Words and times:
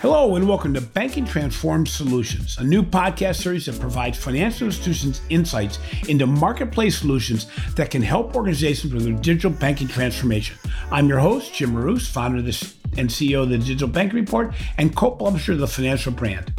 Hello, 0.00 0.34
and 0.34 0.48
welcome 0.48 0.72
to 0.72 0.80
Banking 0.80 1.26
Transformed 1.26 1.86
Solutions, 1.86 2.56
a 2.56 2.64
new 2.64 2.82
podcast 2.82 3.42
series 3.42 3.66
that 3.66 3.78
provides 3.78 4.16
financial 4.16 4.68
institutions 4.68 5.20
insights 5.28 5.78
into 6.08 6.26
marketplace 6.26 6.98
solutions 6.98 7.48
that 7.74 7.90
can 7.90 8.00
help 8.00 8.34
organizations 8.34 8.94
with 8.94 9.04
their 9.04 9.12
digital 9.12 9.50
banking 9.50 9.88
transformation. 9.88 10.56
I'm 10.90 11.06
your 11.06 11.18
host, 11.18 11.52
Jim 11.52 11.74
Marous, 11.74 12.08
founder 12.08 12.38
of 12.38 12.46
and 12.96 13.10
CEO 13.10 13.42
of 13.42 13.50
the 13.50 13.58
Digital 13.58 13.88
Banking 13.88 14.20
Report 14.20 14.54
and 14.78 14.96
co 14.96 15.10
publisher 15.10 15.52
of 15.52 15.58
the 15.58 15.66
Financial 15.66 16.12
Brand. 16.12 16.50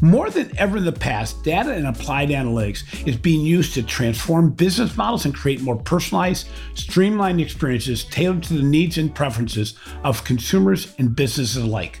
More 0.00 0.30
than 0.30 0.56
ever 0.56 0.78
in 0.78 0.86
the 0.86 0.92
past, 0.92 1.44
data 1.44 1.72
and 1.72 1.86
applied 1.86 2.30
analytics 2.30 3.06
is 3.06 3.16
being 3.16 3.42
used 3.42 3.74
to 3.74 3.82
transform 3.82 4.52
business 4.52 4.96
models 4.96 5.26
and 5.26 5.34
create 5.34 5.60
more 5.60 5.76
personalized, 5.76 6.48
streamlined 6.72 7.38
experiences 7.38 8.04
tailored 8.04 8.42
to 8.44 8.54
the 8.54 8.62
needs 8.62 8.96
and 8.96 9.14
preferences 9.14 9.74
of 10.02 10.24
consumers 10.24 10.94
and 10.98 11.14
businesses 11.14 11.62
alike. 11.62 12.00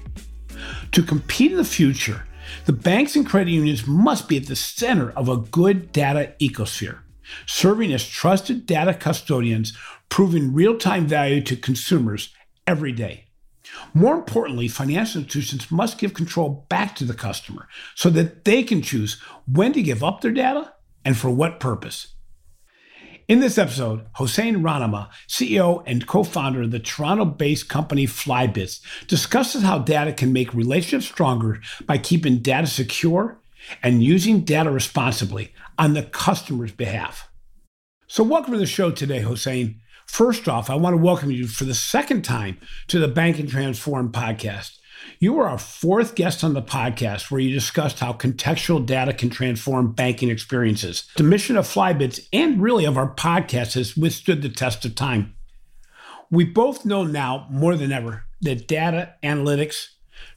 To 0.92 1.02
compete 1.02 1.52
in 1.52 1.56
the 1.56 1.64
future, 1.64 2.24
the 2.64 2.72
banks 2.72 3.14
and 3.14 3.24
credit 3.24 3.52
unions 3.52 3.86
must 3.86 4.28
be 4.28 4.36
at 4.36 4.46
the 4.46 4.56
center 4.56 5.10
of 5.12 5.28
a 5.28 5.36
good 5.36 5.92
data 5.92 6.34
ecosphere, 6.40 6.98
serving 7.46 7.92
as 7.92 8.06
trusted 8.06 8.66
data 8.66 8.94
custodians, 8.94 9.76
proving 10.08 10.52
real 10.52 10.76
time 10.76 11.06
value 11.06 11.42
to 11.42 11.56
consumers 11.56 12.34
every 12.66 12.90
day. 12.90 13.26
More 13.94 14.16
importantly, 14.16 14.66
financial 14.66 15.20
institutions 15.20 15.70
must 15.70 15.98
give 15.98 16.12
control 16.12 16.66
back 16.68 16.96
to 16.96 17.04
the 17.04 17.14
customer 17.14 17.68
so 17.94 18.10
that 18.10 18.44
they 18.44 18.64
can 18.64 18.82
choose 18.82 19.20
when 19.46 19.72
to 19.74 19.82
give 19.82 20.02
up 20.02 20.20
their 20.20 20.32
data 20.32 20.72
and 21.04 21.16
for 21.16 21.30
what 21.30 21.60
purpose. 21.60 22.14
In 23.30 23.38
this 23.38 23.58
episode, 23.58 24.06
Hossein 24.14 24.56
Rahnama, 24.56 25.08
CEO 25.28 25.84
and 25.86 26.04
co 26.04 26.24
founder 26.24 26.62
of 26.62 26.72
the 26.72 26.80
Toronto 26.80 27.24
based 27.24 27.68
company 27.68 28.04
Flybits, 28.04 28.80
discusses 29.06 29.62
how 29.62 29.78
data 29.78 30.12
can 30.12 30.32
make 30.32 30.52
relationships 30.52 31.06
stronger 31.06 31.60
by 31.86 31.96
keeping 31.96 32.38
data 32.38 32.66
secure 32.66 33.38
and 33.84 34.02
using 34.02 34.40
data 34.40 34.68
responsibly 34.68 35.54
on 35.78 35.94
the 35.94 36.02
customer's 36.02 36.72
behalf. 36.72 37.30
So, 38.08 38.24
welcome 38.24 38.52
to 38.52 38.58
the 38.58 38.66
show 38.66 38.90
today, 38.90 39.20
Hossein. 39.20 39.80
First 40.06 40.48
off, 40.48 40.68
I 40.68 40.74
want 40.74 40.94
to 40.94 41.00
welcome 41.00 41.30
you 41.30 41.46
for 41.46 41.62
the 41.62 41.72
second 41.72 42.24
time 42.24 42.58
to 42.88 42.98
the 42.98 43.06
Banking 43.06 43.46
Transformed 43.46 44.12
podcast. 44.12 44.76
You 45.18 45.34
were 45.34 45.48
our 45.48 45.58
fourth 45.58 46.14
guest 46.14 46.42
on 46.42 46.54
the 46.54 46.62
podcast 46.62 47.30
where 47.30 47.40
you 47.40 47.52
discussed 47.52 48.00
how 48.00 48.12
contextual 48.12 48.84
data 48.84 49.12
can 49.12 49.30
transform 49.30 49.92
banking 49.92 50.30
experiences. 50.30 51.08
The 51.16 51.22
mission 51.22 51.56
of 51.56 51.66
Flybits 51.66 52.26
and 52.32 52.60
really 52.62 52.84
of 52.84 52.96
our 52.96 53.14
podcast 53.14 53.74
has 53.74 53.96
withstood 53.96 54.42
the 54.42 54.48
test 54.48 54.84
of 54.84 54.94
time. 54.94 55.34
We 56.30 56.44
both 56.44 56.84
know 56.84 57.04
now 57.04 57.46
more 57.50 57.76
than 57.76 57.92
ever 57.92 58.24
that 58.42 58.68
data, 58.68 59.14
analytics, 59.22 59.88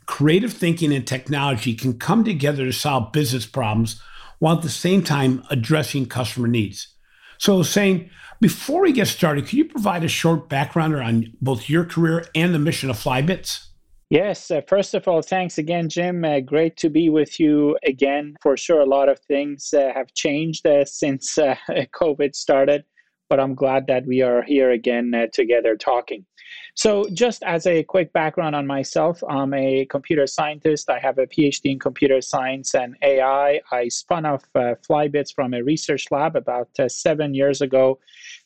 creative 0.05 0.51
thinking, 0.51 0.93
and 0.93 1.05
technology 1.05 1.75
can 1.75 1.97
come 1.97 2.23
together 2.23 2.65
to 2.65 2.73
solve 2.73 3.11
business 3.11 3.45
problems 3.45 4.01
while 4.39 4.57
at 4.57 4.63
the 4.63 4.69
same 4.69 5.03
time 5.03 5.43
addressing 5.49 6.05
customer 6.05 6.47
needs. 6.47 6.89
So, 7.37 7.57
Hossein, 7.57 8.09
before 8.41 8.81
we 8.81 8.91
get 8.91 9.07
started, 9.07 9.45
could 9.45 9.53
you 9.53 9.65
provide 9.65 10.03
a 10.03 10.09
short 10.09 10.49
background 10.49 10.95
on 10.95 11.33
both 11.41 11.69
your 11.69 11.85
career 11.85 12.25
and 12.35 12.53
the 12.53 12.59
mission 12.59 12.89
of 12.89 12.97
Flybits? 12.97 13.67
Yes, 14.13 14.51
uh, 14.51 14.61
first 14.67 14.93
of 14.93 15.07
all, 15.07 15.23
thanks 15.23 15.57
again, 15.57 15.89
Jim. 15.89 16.23
Uh, 16.23 16.39
great 16.39 16.77
to 16.77 16.87
be 16.91 17.09
with 17.09 17.39
you 17.39 17.75
again. 17.83 18.35
For 18.43 18.55
sure, 18.55 18.79
a 18.79 18.85
lot 18.85 19.09
of 19.09 19.17
things 19.21 19.73
uh, 19.73 19.91
have 19.95 20.13
changed 20.13 20.67
uh, 20.67 20.85
since 20.85 21.35
uh, 21.39 21.55
COVID 21.99 22.35
started, 22.35 22.83
but 23.27 23.39
I'm 23.39 23.55
glad 23.55 23.87
that 23.87 24.05
we 24.05 24.21
are 24.21 24.43
here 24.43 24.69
again 24.69 25.15
uh, 25.15 25.25
together 25.33 25.75
talking. 25.75 26.27
So, 26.75 27.05
just 27.13 27.43
as 27.43 27.67
a 27.67 27.83
quick 27.83 28.11
background 28.13 28.55
on 28.55 28.65
myself, 28.65 29.23
I'm 29.29 29.53
a 29.53 29.85
computer 29.85 30.25
scientist. 30.25 30.89
I 30.89 30.97
have 30.99 31.19
a 31.19 31.27
PhD 31.27 31.71
in 31.71 31.79
computer 31.79 32.19
science 32.21 32.73
and 32.73 32.95
AI. 33.03 33.61
I 33.71 33.87
spun 33.89 34.25
off 34.25 34.43
uh, 34.55 34.75
Flybits 34.87 35.33
from 35.33 35.53
a 35.53 35.61
research 35.61 36.07
lab 36.09 36.35
about 36.35 36.69
uh, 36.79 36.89
seven 36.89 37.33
years 37.35 37.61
ago 37.61 37.99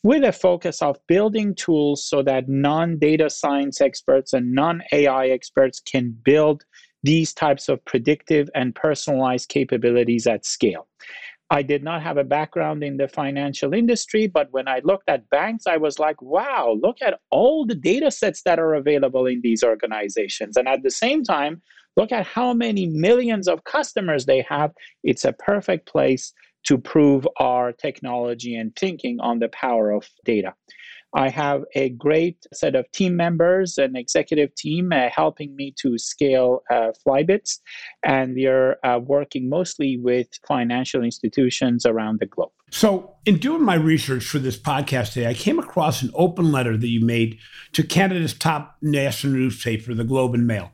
with 0.03 0.23
a 0.23 0.34
focus 0.34 0.81
of 0.81 0.97
building 1.07 1.56
tools 1.56 2.06
so 2.06 2.22
that 2.23 2.50
non 2.50 2.97
data 2.97 3.29
science 3.29 3.79
experts 3.79 4.34
and 4.34 4.53
non 4.53 4.81
AI 4.91 5.28
experts 5.28 5.79
can 5.79 6.12
build 6.24 6.66
these 7.03 7.34
types 7.34 7.69
of 7.69 7.84
predictive 7.85 8.50
and 8.56 8.75
personalized 8.75 9.47
capabilities 9.47 10.28
at 10.28 10.45
scale. 10.45 10.88
I 11.50 11.62
did 11.62 11.84
not 11.84 12.02
have 12.02 12.18
a 12.18 12.25
background 12.25 12.84
in 12.84 12.97
the 12.97 13.08
financial 13.08 13.74
industry, 13.74 14.28
but 14.28 14.52
when 14.52 14.68
I 14.68 14.81
looked 14.84 15.08
at 15.08 15.30
banks, 15.30 15.66
I 15.66 15.78
was 15.78 15.97
like, 15.97 16.22
wow, 16.22 16.78
look 16.81 16.97
at 17.02 17.19
all 17.31 17.66
the 17.66 17.75
data 17.75 18.12
sets 18.12 18.41
that 18.44 18.59
are 18.59 18.74
available 18.74 19.25
in 19.28 19.40
these 19.41 19.63
organizations. 19.63 20.57
And 20.57 20.68
at 20.68 20.84
the 20.84 20.91
same 20.91 21.24
time, 21.24 21.62
look 21.96 22.12
at 22.12 22.25
how 22.25 22.53
many 22.53 22.88
millions 22.88 23.47
of 23.47 23.63
customers 23.63 24.25
they 24.25 24.46
have. 24.50 24.74
It's 25.03 25.24
a 25.24 25.31
perfect 25.34 25.88
place 25.88 26.34
to 26.66 26.78
prove 26.78 27.25
our 27.40 27.72
technology 27.72 28.56
and 28.56 28.75
thinking 28.75 29.19
on 29.22 29.40
the 29.40 29.47
power 29.50 29.91
of 29.91 30.06
data. 30.25 30.53
I 31.13 31.29
have 31.29 31.63
a 31.73 31.90
great 31.90 32.45
set 32.53 32.75
of 32.75 32.90
team 32.91 33.16
members, 33.16 33.78
an 33.78 33.95
executive 33.95 34.53
team 34.56 34.91
uh, 34.91 35.09
helping 35.09 35.56
me 35.56 35.73
to 35.79 35.97
scale 35.97 36.63
uh, 36.69 36.91
Flybits, 37.06 37.59
and 38.03 38.35
we 38.35 38.45
are 38.45 38.78
uh, 38.84 39.00
working 39.00 39.50
mostly 39.50 39.97
with 39.97 40.28
financial 40.47 41.03
institutions 41.03 41.85
around 41.85 42.19
the 42.19 42.25
globe. 42.25 42.51
So, 42.69 43.16
in 43.25 43.38
doing 43.38 43.63
my 43.63 43.75
research 43.75 44.25
for 44.25 44.40
this 44.40 44.57
podcast 44.57 45.13
today, 45.13 45.28
I 45.28 45.34
came 45.34 45.57
across 45.57 46.01
an 46.01 46.12
open 46.13 46.51
letter 46.51 46.75
that 46.75 46.88
you 46.88 47.00
made 47.00 47.39
to 47.72 47.84
Canada's 47.84 48.34
top 48.34 48.75
national 48.81 49.34
newspaper, 49.34 49.94
the 49.94 50.03
Globe 50.03 50.34
and 50.34 50.45
Mail. 50.45 50.72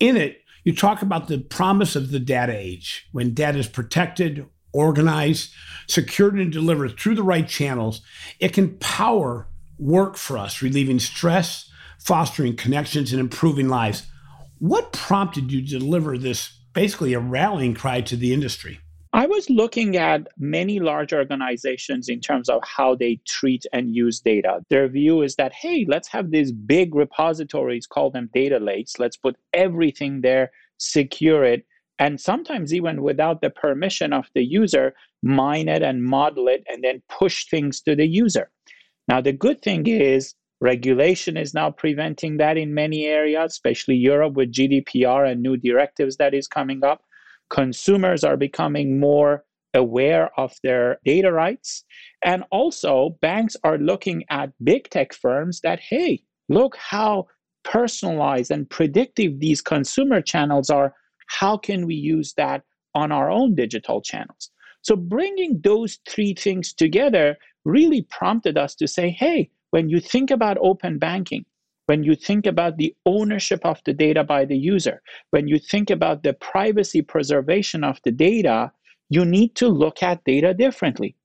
In 0.00 0.16
it, 0.16 0.40
you 0.64 0.74
talk 0.74 1.02
about 1.02 1.28
the 1.28 1.38
promise 1.38 1.94
of 1.94 2.10
the 2.10 2.18
data 2.18 2.56
age 2.56 3.08
when 3.12 3.32
data 3.32 3.58
is 3.58 3.68
protected, 3.68 4.46
organized, 4.72 5.52
secured, 5.86 6.34
and 6.34 6.52
delivered 6.52 6.98
through 6.98 7.14
the 7.14 7.22
right 7.22 7.46
channels, 7.46 8.02
it 8.40 8.52
can 8.52 8.76
power 8.78 9.46
work 9.80 10.16
for 10.16 10.38
us, 10.38 10.62
relieving 10.62 10.98
stress, 10.98 11.70
fostering 11.98 12.54
connections, 12.54 13.12
and 13.12 13.20
improving 13.20 13.68
lives. 13.68 14.06
What 14.58 14.92
prompted 14.92 15.50
you 15.50 15.62
to 15.66 15.78
deliver 15.78 16.18
this 16.18 16.52
basically 16.72 17.14
a 17.14 17.18
rallying 17.18 17.74
cry 17.74 18.02
to 18.02 18.16
the 18.16 18.32
industry? 18.32 18.80
I 19.12 19.26
was 19.26 19.50
looking 19.50 19.96
at 19.96 20.28
many 20.38 20.78
large 20.78 21.12
organizations 21.12 22.08
in 22.08 22.20
terms 22.20 22.48
of 22.48 22.62
how 22.62 22.94
they 22.94 23.20
treat 23.26 23.66
and 23.72 23.92
use 23.92 24.20
data. 24.20 24.60
Their 24.68 24.86
view 24.86 25.22
is 25.22 25.34
that, 25.34 25.52
hey, 25.52 25.84
let's 25.88 26.06
have 26.08 26.30
these 26.30 26.52
big 26.52 26.94
repositories, 26.94 27.88
call 27.88 28.10
them 28.10 28.30
data 28.32 28.60
lakes. 28.60 29.00
Let's 29.00 29.16
put 29.16 29.36
everything 29.52 30.20
there, 30.20 30.52
secure 30.78 31.42
it, 31.42 31.66
and 31.98 32.20
sometimes 32.20 32.72
even 32.72 33.02
without 33.02 33.42
the 33.42 33.50
permission 33.50 34.12
of 34.12 34.30
the 34.34 34.44
user, 34.44 34.94
mine 35.22 35.68
it 35.68 35.82
and 35.82 36.04
model 36.04 36.48
it 36.48 36.64
and 36.66 36.82
then 36.82 37.02
push 37.08 37.46
things 37.48 37.80
to 37.82 37.96
the 37.96 38.06
user. 38.06 38.50
Now, 39.10 39.20
the 39.20 39.32
good 39.32 39.60
thing 39.60 39.88
is 39.88 40.36
regulation 40.60 41.36
is 41.36 41.52
now 41.52 41.72
preventing 41.72 42.36
that 42.36 42.56
in 42.56 42.72
many 42.72 43.06
areas, 43.06 43.50
especially 43.50 43.96
Europe 43.96 44.34
with 44.34 44.52
GDPR 44.52 45.28
and 45.28 45.42
new 45.42 45.56
directives 45.56 46.16
that 46.18 46.32
is 46.32 46.46
coming 46.46 46.84
up. 46.84 47.02
Consumers 47.48 48.22
are 48.22 48.36
becoming 48.36 49.00
more 49.00 49.42
aware 49.74 50.30
of 50.38 50.54
their 50.62 51.00
data 51.04 51.32
rights. 51.32 51.84
And 52.24 52.44
also, 52.52 53.18
banks 53.20 53.56
are 53.64 53.78
looking 53.78 54.22
at 54.30 54.52
big 54.62 54.88
tech 54.90 55.12
firms 55.12 55.60
that, 55.62 55.80
hey, 55.80 56.22
look 56.48 56.76
how 56.76 57.26
personalized 57.64 58.52
and 58.52 58.70
predictive 58.70 59.40
these 59.40 59.60
consumer 59.60 60.20
channels 60.20 60.70
are 60.70 60.94
how 61.26 61.56
can 61.56 61.84
we 61.84 61.96
use 61.96 62.32
that 62.34 62.62
on 62.94 63.10
our 63.10 63.28
own 63.28 63.56
digital 63.56 64.02
channels? 64.02 64.52
So 64.82 64.94
bringing 64.94 65.60
those 65.62 65.98
three 66.08 66.34
things 66.34 66.72
together 66.72 67.36
really 67.64 68.02
prompted 68.02 68.56
us 68.56 68.74
to 68.76 68.88
say, 68.88 69.10
hey, 69.10 69.50
when 69.70 69.88
you 69.88 70.00
think 70.00 70.30
about 70.30 70.58
open 70.60 70.98
banking, 70.98 71.44
when 71.86 72.04
you 72.04 72.14
think 72.14 72.46
about 72.46 72.76
the 72.76 72.94
ownership 73.04 73.60
of 73.64 73.80
the 73.84 73.92
data 73.92 74.22
by 74.22 74.44
the 74.44 74.56
user, 74.56 75.02
when 75.30 75.48
you 75.48 75.58
think 75.58 75.90
about 75.90 76.22
the 76.22 76.34
privacy 76.34 77.02
preservation 77.02 77.82
of 77.82 77.98
the 78.04 78.12
data, 78.12 78.70
you 79.08 79.24
need 79.24 79.54
to 79.56 79.68
look 79.68 80.02
at 80.02 80.22
data 80.24 80.54
differently. 80.54 81.16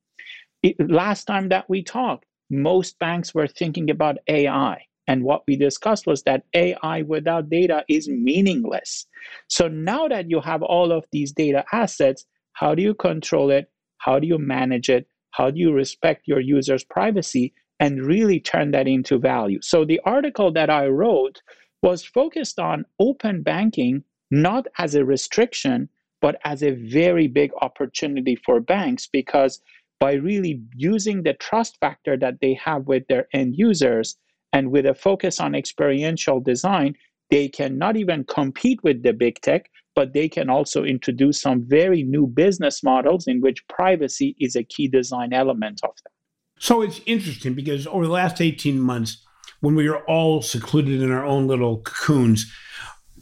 It, 0.63 0.75
last 0.89 1.25
time 1.25 1.49
that 1.49 1.69
we 1.69 1.83
talked, 1.83 2.25
most 2.49 2.97
banks 2.99 3.33
were 3.33 3.47
thinking 3.47 3.89
about 3.89 4.17
AI. 4.27 4.81
And 5.07 5.23
what 5.23 5.43
we 5.47 5.55
discussed 5.55 6.07
was 6.07 6.23
that 6.23 6.45
AI 6.55 7.03
without 7.03 7.49
data 7.49 7.85
is 7.87 8.09
meaningless. 8.09 9.05
So 9.47 9.67
now 9.67 10.07
that 10.07 10.29
you 10.29 10.41
have 10.41 10.63
all 10.63 10.91
of 10.91 11.05
these 11.11 11.31
data 11.31 11.63
assets, 11.71 12.25
how 12.53 12.73
do 12.73 12.81
you 12.81 12.95
control 12.95 13.51
it? 13.51 13.69
How 13.99 14.19
do 14.19 14.25
you 14.25 14.39
manage 14.39 14.89
it? 14.89 15.07
How 15.35 15.51
do 15.51 15.59
you 15.59 15.73
respect 15.73 16.27
your 16.27 16.39
users' 16.39 16.83
privacy 16.83 17.53
and 17.79 18.05
really 18.05 18.39
turn 18.39 18.71
that 18.71 18.87
into 18.87 19.17
value? 19.17 19.59
So 19.61 19.83
the 19.83 19.99
article 20.05 20.51
that 20.53 20.69
I 20.69 20.87
wrote 20.87 21.41
was 21.81 22.05
focused 22.05 22.57
on 22.57 22.85
open 22.99 23.43
banking, 23.43 24.03
not 24.31 24.67
as 24.77 24.95
a 24.95 25.03
restriction, 25.03 25.89
but 26.21 26.39
as 26.45 26.63
a 26.63 26.71
very 26.71 27.27
big 27.27 27.51
opportunity 27.61 28.37
for 28.45 28.59
banks 28.61 29.07
because 29.07 29.61
by 29.99 30.13
really 30.13 30.61
using 30.75 31.23
the 31.23 31.33
trust 31.33 31.77
factor 31.79 32.17
that 32.17 32.39
they 32.41 32.53
have 32.53 32.87
with 32.87 33.07
their 33.07 33.27
end 33.33 33.55
users, 33.57 34.17
and 34.53 34.71
with 34.71 34.85
a 34.85 34.93
focus 34.93 35.41
on 35.41 35.53
experiential 35.53 36.39
design, 36.39 36.95
they 37.29 37.49
can 37.49 37.77
not 37.77 37.97
even 37.97 38.23
compete 38.23 38.81
with 38.83 39.03
the 39.03 39.11
big 39.11 39.39
tech, 39.41 39.69
but 39.95 40.13
they 40.13 40.27
can 40.29 40.49
also 40.49 40.83
introduce 40.83 41.41
some 41.41 41.63
very 41.65 42.03
new 42.03 42.27
business 42.27 42.83
models 42.83 43.27
in 43.27 43.41
which 43.41 43.67
privacy 43.67 44.35
is 44.39 44.55
a 44.55 44.63
key 44.63 44.87
design 44.87 45.33
element 45.33 45.79
of 45.83 45.95
them. 46.03 46.11
So 46.59 46.81
it's 46.81 47.01
interesting 47.05 47.53
because 47.53 47.87
over 47.87 48.05
the 48.05 48.11
last 48.11 48.41
18 48.41 48.79
months, 48.79 49.25
when 49.61 49.75
we 49.75 49.89
were 49.89 50.03
all 50.05 50.41
secluded 50.41 51.01
in 51.01 51.11
our 51.11 51.25
own 51.25 51.47
little 51.47 51.79
cocoons, 51.79 52.51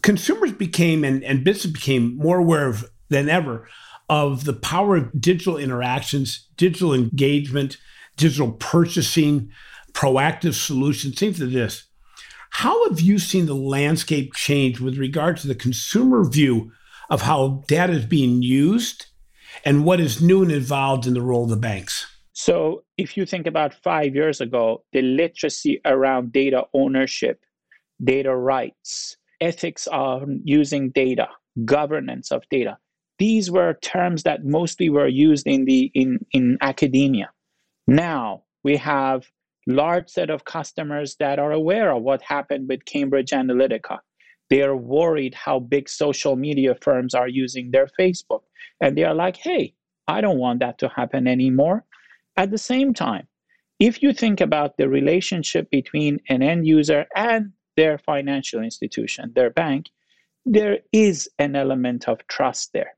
consumers 0.02 0.52
became 0.52 1.04
and, 1.04 1.24
and 1.24 1.44
business 1.44 1.72
became 1.72 2.18
more 2.18 2.40
aware 2.40 2.68
of 2.68 2.86
than 3.10 3.30
ever 3.30 3.68
of 4.10 4.44
the 4.44 4.54
power 4.54 4.98
of 4.98 5.22
digital 5.22 5.58
interactions, 5.58 6.50
digital 6.58 6.94
engagement, 6.94 7.78
digital 8.18 8.52
purchasing, 8.52 9.52
proactive 9.94 10.54
solutions, 10.54 11.18
things 11.18 11.40
like 11.40 11.52
this. 11.52 11.88
How 12.54 12.88
have 12.88 13.02
you 13.02 13.18
seen 13.18 13.48
the 13.48 13.56
landscape 13.56 14.36
change 14.36 14.80
with 14.80 14.98
regard 14.98 15.38
to 15.38 15.48
the 15.48 15.56
consumer 15.56 16.24
view 16.24 16.72
of 17.10 17.24
how 17.24 17.64
data 17.68 17.94
is 17.94 18.06
being 18.06 18.44
used 18.44 19.08
and 19.66 19.84
what 19.84 20.00
is 20.00 20.22
new 20.22 20.44
and 20.44 20.52
evolved 20.52 21.08
in 21.08 21.16
the 21.16 21.22
role 21.22 21.46
of 21.46 21.50
the 21.50 21.56
banks? 21.56 22.06
So, 22.34 22.84
if 22.96 23.18
you 23.18 23.26
think 23.26 23.48
about 23.48 23.74
five 23.74 24.14
years 24.16 24.40
ago, 24.40 24.84
the 24.94 25.02
literacy 25.02 25.82
around 25.84 26.32
data 26.32 26.66
ownership, 26.76 27.44
data 28.04 28.36
rights, 28.36 29.18
ethics 29.42 29.88
on 29.88 30.40
using 30.44 30.92
data, 30.92 31.30
governance 31.66 32.32
of 32.32 32.48
data, 32.50 32.78
these 33.18 33.50
were 33.50 33.74
terms 33.82 34.24
that 34.24 34.46
mostly 34.46 34.90
were 34.90 35.08
used 35.08 35.48
in 35.48 35.66
the 35.66 35.92
in, 35.96 36.24
in 36.32 36.60
academia. 36.62 37.32
Now 37.88 38.44
we 38.64 38.78
have 38.78 39.26
large 39.68 40.10
set 40.10 40.30
of 40.30 40.46
customers 40.46 41.16
that 41.20 41.40
are 41.40 41.52
aware 41.52 41.92
of 41.92 42.04
what 42.04 42.22
happened 42.22 42.68
with 42.68 42.86
Cambridge 42.86 43.32
Analytica. 43.32 44.00
They 44.50 44.62
are 44.62 44.76
worried 44.76 45.34
how 45.34 45.60
big 45.60 45.90
social 45.90 46.36
media 46.36 46.76
firms 46.82 47.16
are 47.16 47.28
using 47.28 47.72
their 47.72 47.88
Facebook. 48.00 48.42
And 48.82 48.98
they 48.98 49.04
are 49.04 49.16
like, 49.16 49.38
hey, 49.38 49.74
I 50.08 50.22
don't 50.22 50.38
want 50.38 50.60
that 50.60 50.78
to 50.80 50.90
happen 50.90 51.28
anymore. 51.28 51.86
At 52.36 52.52
the 52.52 52.58
same 52.58 52.94
time, 52.94 53.28
if 53.80 54.04
you 54.04 54.14
think 54.14 54.42
about 54.42 54.78
the 54.78 54.90
relationship 54.90 55.70
between 55.70 56.20
an 56.30 56.42
end 56.42 56.68
user 56.68 57.06
and 57.16 57.52
their 57.76 57.98
financial 57.98 58.62
institution, 58.62 59.32
their 59.36 59.50
bank, 59.50 59.88
there 60.46 60.80
is 60.92 61.30
an 61.40 61.56
element 61.56 62.08
of 62.08 62.26
trust 62.28 62.74
there. 62.74 62.96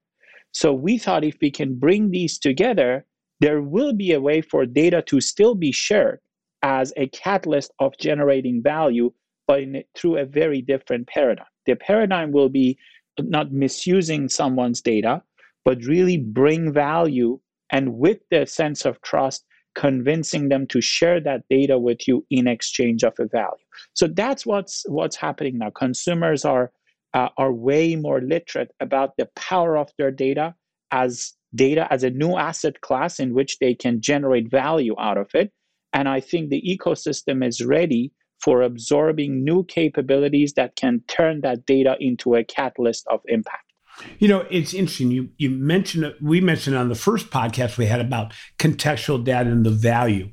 So 0.52 0.74
we 0.74 0.98
thought 0.98 1.24
if 1.24 1.38
we 1.42 1.52
can 1.52 1.78
bring 1.78 2.12
these 2.12 2.40
together, 2.40 3.06
there 3.40 3.62
will 3.62 3.94
be 3.94 4.14
a 4.14 4.22
way 4.22 4.42
for 4.42 4.66
data 4.66 5.02
to 5.04 5.22
still 5.22 5.54
be 5.54 5.72
shared 5.72 6.20
as 6.66 6.92
a 6.98 7.08
catalyst 7.10 7.72
of 7.78 7.96
generating 8.00 8.60
value, 8.60 9.14
but 9.48 9.62
in, 9.62 9.84
through 9.96 10.18
a 10.18 10.26
very 10.26 10.64
different 10.64 11.08
paradigm. 11.08 11.46
The 11.68 11.76
paradigm 11.76 12.32
will 12.32 12.50
be 12.50 12.80
not 13.20 13.52
misusing 13.52 14.30
someone's 14.30 14.82
data, 14.82 15.22
but 15.64 15.84
really 15.84 16.18
bring 16.18 16.74
value 16.74 17.40
and 17.70 17.98
with 17.98 18.18
the 18.32 18.48
sense 18.48 18.84
of 18.84 19.00
trust, 19.04 19.46
convincing 19.76 20.50
them 20.50 20.66
to 20.68 20.82
share 20.82 21.20
that 21.22 21.44
data 21.52 21.78
with 21.78 22.08
you 22.08 22.26
in 22.32 22.48
exchange 22.48 23.04
of 23.04 23.14
a 23.20 23.26
value. 23.26 23.66
So 23.94 24.08
that's 24.08 24.44
what's 24.44 24.86
what's 24.88 25.16
happening 25.16 25.60
now. 25.60 25.70
Consumers 25.70 26.46
are 26.46 26.72
uh, 27.14 27.30
are 27.38 27.54
way 27.54 27.96
more 27.96 28.22
literate 28.22 28.72
about 28.80 29.18
the 29.18 29.30
power 29.36 29.78
of 29.78 29.92
their 30.00 30.12
data 30.12 30.56
as 30.92 31.34
data 31.54 31.88
as 31.94 32.04
a 32.04 32.10
new 32.10 32.38
asset 32.38 32.82
class 32.82 33.20
in 33.20 33.36
which 33.36 33.60
they 33.60 33.76
can 33.76 34.02
generate 34.02 34.50
value 34.50 34.96
out 35.00 35.18
of 35.18 35.30
it. 35.36 35.52
And 35.96 36.10
I 36.10 36.20
think 36.20 36.50
the 36.50 36.62
ecosystem 36.62 37.44
is 37.44 37.64
ready 37.64 38.12
for 38.40 38.62
absorbing 38.62 39.46
new 39.46 39.64
capabilities 39.64 40.54
that 40.54 40.76
can 40.76 41.02
turn 41.08 41.40
that 41.42 41.66
data 41.66 41.96
into 42.02 42.36
a 42.36 42.44
catalyst 42.44 43.08
of 43.10 43.22
impact. 43.28 43.72
You 44.20 44.28
know, 44.28 44.46
it's 44.52 44.74
interesting. 44.74 45.10
You 45.10 45.30
you 45.38 45.50
mentioned 45.50 46.14
we 46.22 46.42
mentioned 46.42 46.76
on 46.76 46.90
the 46.90 46.96
first 46.96 47.30
podcast 47.30 47.78
we 47.78 47.86
had 47.86 48.02
about 48.02 48.34
contextual 48.60 49.24
data 49.24 49.50
and 49.50 49.66
the 49.66 49.72
value. 49.72 50.32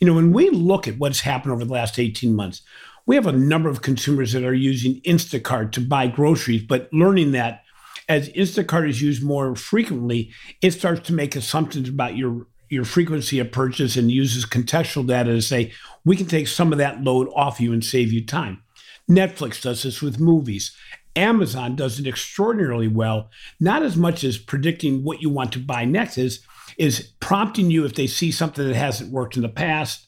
You 0.00 0.08
know, 0.08 0.14
when 0.14 0.32
we 0.32 0.50
look 0.50 0.88
at 0.88 0.98
what's 0.98 1.20
happened 1.20 1.52
over 1.52 1.64
the 1.64 1.72
last 1.72 2.00
18 2.00 2.34
months, 2.34 2.62
we 3.06 3.14
have 3.14 3.28
a 3.28 3.32
number 3.32 3.68
of 3.68 3.82
consumers 3.82 4.32
that 4.32 4.42
are 4.42 4.52
using 4.52 5.00
Instacart 5.02 5.70
to 5.72 5.80
buy 5.80 6.08
groceries, 6.08 6.64
but 6.64 6.88
learning 6.92 7.30
that 7.30 7.62
as 8.08 8.28
Instacart 8.30 8.88
is 8.88 9.00
used 9.00 9.22
more 9.22 9.54
frequently, 9.54 10.32
it 10.60 10.72
starts 10.72 11.06
to 11.06 11.14
make 11.14 11.36
assumptions 11.36 11.88
about 11.88 12.16
your 12.16 12.46
your 12.68 12.84
frequency 12.84 13.38
of 13.38 13.52
purchase 13.52 13.96
and 13.96 14.10
uses 14.10 14.46
contextual 14.46 15.06
data 15.06 15.32
to 15.32 15.42
say 15.42 15.72
we 16.04 16.16
can 16.16 16.26
take 16.26 16.48
some 16.48 16.72
of 16.72 16.78
that 16.78 17.02
load 17.02 17.28
off 17.34 17.60
you 17.60 17.72
and 17.72 17.84
save 17.84 18.12
you 18.12 18.24
time. 18.24 18.62
Netflix 19.10 19.62
does 19.62 19.82
this 19.82 20.02
with 20.02 20.20
movies. 20.20 20.76
Amazon 21.14 21.76
does 21.76 21.98
it 21.98 22.06
extraordinarily 22.06 22.88
well, 22.88 23.30
not 23.58 23.82
as 23.82 23.96
much 23.96 24.22
as 24.22 24.36
predicting 24.36 25.02
what 25.02 25.22
you 25.22 25.30
want 25.30 25.52
to 25.52 25.58
buy 25.58 25.84
next 25.84 26.18
is 26.18 26.40
is 26.76 27.12
prompting 27.20 27.70
you 27.70 27.86
if 27.86 27.94
they 27.94 28.06
see 28.06 28.30
something 28.30 28.66
that 28.66 28.76
hasn't 28.76 29.10
worked 29.10 29.36
in 29.36 29.42
the 29.42 29.48
past 29.48 30.06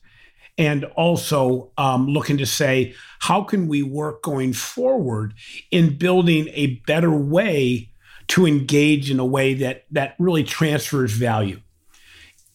and 0.58 0.84
also 0.96 1.70
um, 1.78 2.08
looking 2.08 2.36
to 2.36 2.44
say, 2.44 2.94
how 3.20 3.42
can 3.42 3.68
we 3.68 3.82
work 3.82 4.22
going 4.22 4.52
forward 4.52 5.32
in 5.70 5.96
building 5.96 6.48
a 6.52 6.74
better 6.86 7.12
way 7.12 7.88
to 8.26 8.44
engage 8.44 9.10
in 9.10 9.20
a 9.20 9.24
way 9.24 9.54
that, 9.54 9.84
that 9.92 10.16
really 10.18 10.42
transfers 10.42 11.12
value? 11.12 11.60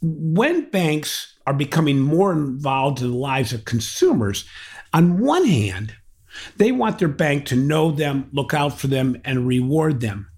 When 0.06 0.70
banks 0.70 1.38
are 1.48 1.54
becoming 1.54 2.00
more 2.00 2.34
involved 2.34 3.02
in 3.02 3.10
the 3.10 3.18
lives 3.18 3.54
of 3.54 3.64
consumers, 3.64 4.44
on 4.92 5.20
one 5.20 5.46
hand, 5.46 5.96
they 6.58 6.74
want 6.74 7.00
their 7.00 7.08
bank 7.08 7.46
to 7.48 7.56
know 7.56 7.92
them, 7.92 8.30
look 8.34 8.54
out 8.54 8.78
for 8.78 8.88
them, 8.88 9.22
and 9.24 9.48
reward 9.48 10.02
them. 10.02 10.30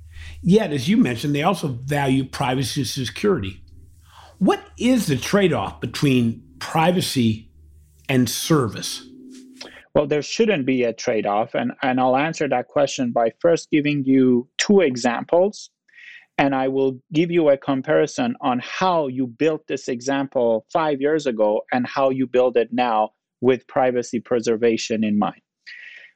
Yet, 0.43 0.71
as 0.71 0.87
you 0.87 0.97
mentioned, 0.97 1.33
they 1.33 1.41
also 1.41 1.69
value 1.69 2.25
privacy 2.25 2.81
and 2.81 2.87
security. 2.87 3.63
What 4.37 4.63
is 4.77 5.07
the 5.07 5.17
trade 5.17 5.51
off 5.51 5.81
between 5.81 6.43
privacy 6.59 7.49
and 8.07 8.29
service? 8.29 9.03
Well, 9.95 10.05
there 10.05 10.21
shouldn't 10.21 10.67
be 10.67 10.83
a 10.83 10.93
trade 10.93 11.25
off. 11.25 11.55
And, 11.55 11.71
and 11.81 11.99
I'll 11.99 12.17
answer 12.17 12.47
that 12.49 12.67
question 12.67 13.11
by 13.11 13.31
first 13.39 13.71
giving 13.71 14.03
you 14.03 14.47
two 14.57 14.81
examples. 14.81 15.71
And 16.37 16.53
I 16.53 16.67
will 16.67 16.99
give 17.13 17.31
you 17.31 17.49
a 17.49 17.57
comparison 17.57 18.35
on 18.41 18.61
how 18.63 19.07
you 19.07 19.27
built 19.27 19.67
this 19.67 19.87
example 19.87 20.65
five 20.71 20.99
years 20.99 21.25
ago 21.25 21.61
and 21.71 21.87
how 21.87 22.09
you 22.09 22.27
build 22.27 22.57
it 22.57 22.69
now 22.71 23.11
with 23.41 23.67
privacy 23.67 24.19
preservation 24.19 25.03
in 25.03 25.17
mind. 25.17 25.41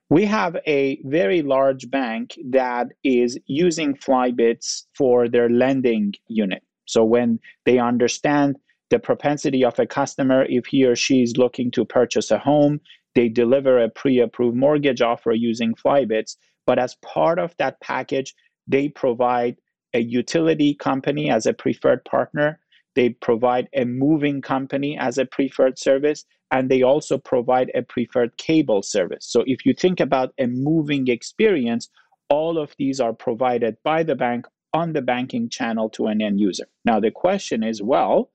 We 0.10 0.26
have 0.26 0.58
a 0.68 1.00
very 1.06 1.42
large 1.42 1.90
bank 1.90 2.38
that 2.50 2.88
is 3.04 3.38
using 3.46 3.96
Flybits 3.96 4.84
for 4.98 5.30
their 5.30 5.50
lending 5.50 6.14
unit. 6.28 6.64
So 6.86 7.06
when 7.06 7.40
they 7.66 7.78
understand 7.78 8.58
the 8.90 9.00
propensity 9.00 9.64
of 9.64 9.78
a 9.80 9.86
customer 9.86 10.46
if 10.50 10.66
he 10.66 10.84
or 10.86 10.96
she 10.96 11.22
is 11.22 11.38
looking 11.38 11.72
to 11.72 11.86
purchase 11.86 12.32
a 12.32 12.40
home. 12.40 12.82
They 13.16 13.30
deliver 13.30 13.80
a 13.80 13.90
pre 13.90 14.20
approved 14.20 14.58
mortgage 14.58 15.02
offer 15.02 15.32
using 15.32 15.76
Flybits. 15.76 16.36
But 16.66 16.80
as 16.80 16.96
part 16.96 17.40
of 17.40 17.56
that 17.58 17.80
package, 17.82 18.34
they 18.68 18.90
provide 18.90 19.58
a 19.94 20.00
utility 20.00 20.74
company 20.74 21.30
as 21.30 21.46
a 21.46 21.54
preferred 21.54 22.04
partner. 22.06 22.60
They 22.96 23.10
provide 23.10 23.70
a 23.74 23.86
moving 23.86 24.42
company 24.42 24.98
as 24.98 25.18
a 25.18 25.26
preferred 25.26 25.80
service, 25.80 26.26
and 26.52 26.70
they 26.70 26.82
also 26.82 27.18
provide 27.18 27.72
a 27.76 27.82
preferred 27.82 28.38
cable 28.38 28.82
service. 28.82 29.26
So 29.26 29.44
if 29.46 29.66
you 29.66 29.74
think 29.74 30.00
about 30.00 30.34
a 30.40 30.48
moving 30.48 31.08
experience, 31.08 31.90
all 32.30 32.58
of 32.58 32.76
these 32.78 33.00
are 33.00 33.14
provided 33.14 33.78
by 33.84 34.04
the 34.04 34.16
bank 34.16 34.46
on 34.74 34.94
the 34.94 35.02
banking 35.02 35.50
channel 35.50 35.90
to 35.90 36.08
an 36.08 36.22
end 36.22 36.40
user. 36.40 36.66
Now, 36.86 37.00
the 37.00 37.12
question 37.12 37.64
is 37.64 37.82
well, 37.82 38.32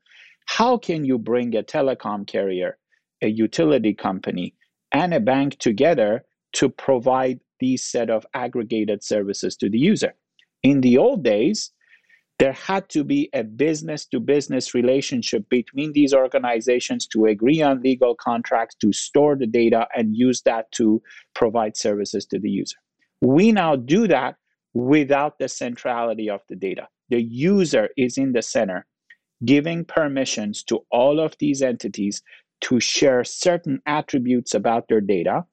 how 0.47 0.77
can 0.77 1.05
you 1.05 1.19
bring 1.19 1.55
a 1.57 1.63
telecom 1.63 2.27
carrier, 2.27 2.79
a 3.23 3.29
utility 3.29 3.95
company, 3.95 4.55
and 4.93 5.15
a 5.15 5.21
bank 5.21 5.59
together 5.59 6.25
to 6.55 6.69
provide 6.69 7.41
these 7.61 7.85
set 7.85 8.11
of 8.11 8.27
aggregated 8.35 9.03
services 9.03 9.57
to 9.57 9.71
the 9.71 9.79
user? 9.79 10.15
In 10.65 10.81
the 10.81 10.99
old 10.99 11.23
days, 11.23 11.71
there 12.39 12.55
had 12.55 12.89
to 12.89 13.05
be 13.05 13.29
a 13.33 13.45
business 13.45 14.07
to 14.07 14.19
business 14.19 14.75
relationship 14.75 15.49
between 15.51 15.93
these 15.93 16.13
organizations 16.13 17.07
to 17.09 17.27
agree 17.27 17.63
on 17.63 17.83
legal 17.83 18.17
contracts, 18.17 18.75
to 18.81 18.93
store 18.93 19.37
the 19.37 19.47
data, 19.47 19.87
and 19.95 20.17
use 20.17 20.43
that 20.43 20.73
to 20.73 21.01
provide 21.35 21.77
services 21.77 22.27
to 22.27 22.41
the 22.41 22.51
user. 22.51 22.79
We 23.21 23.53
now 23.53 23.77
do 23.77 24.09
that 24.09 24.37
without 24.73 25.39
the 25.39 25.49
centrality 25.49 26.29
of 26.29 26.41
the 26.49 26.57
data. 26.57 26.89
The 27.11 27.23
user 27.23 27.91
is 27.97 28.19
in 28.19 28.33
the 28.33 28.43
center 28.43 28.87
giving 29.45 29.85
permissions 29.85 30.65
to 30.65 30.81
all 30.91 31.21
of 31.21 31.37
these 31.39 31.61
entities 31.61 32.23
to 32.63 32.81
share 32.81 33.23
certain 33.25 33.81
attributes 33.87 34.55
about 34.55 34.89
their 34.89 35.03
data, 35.03 35.45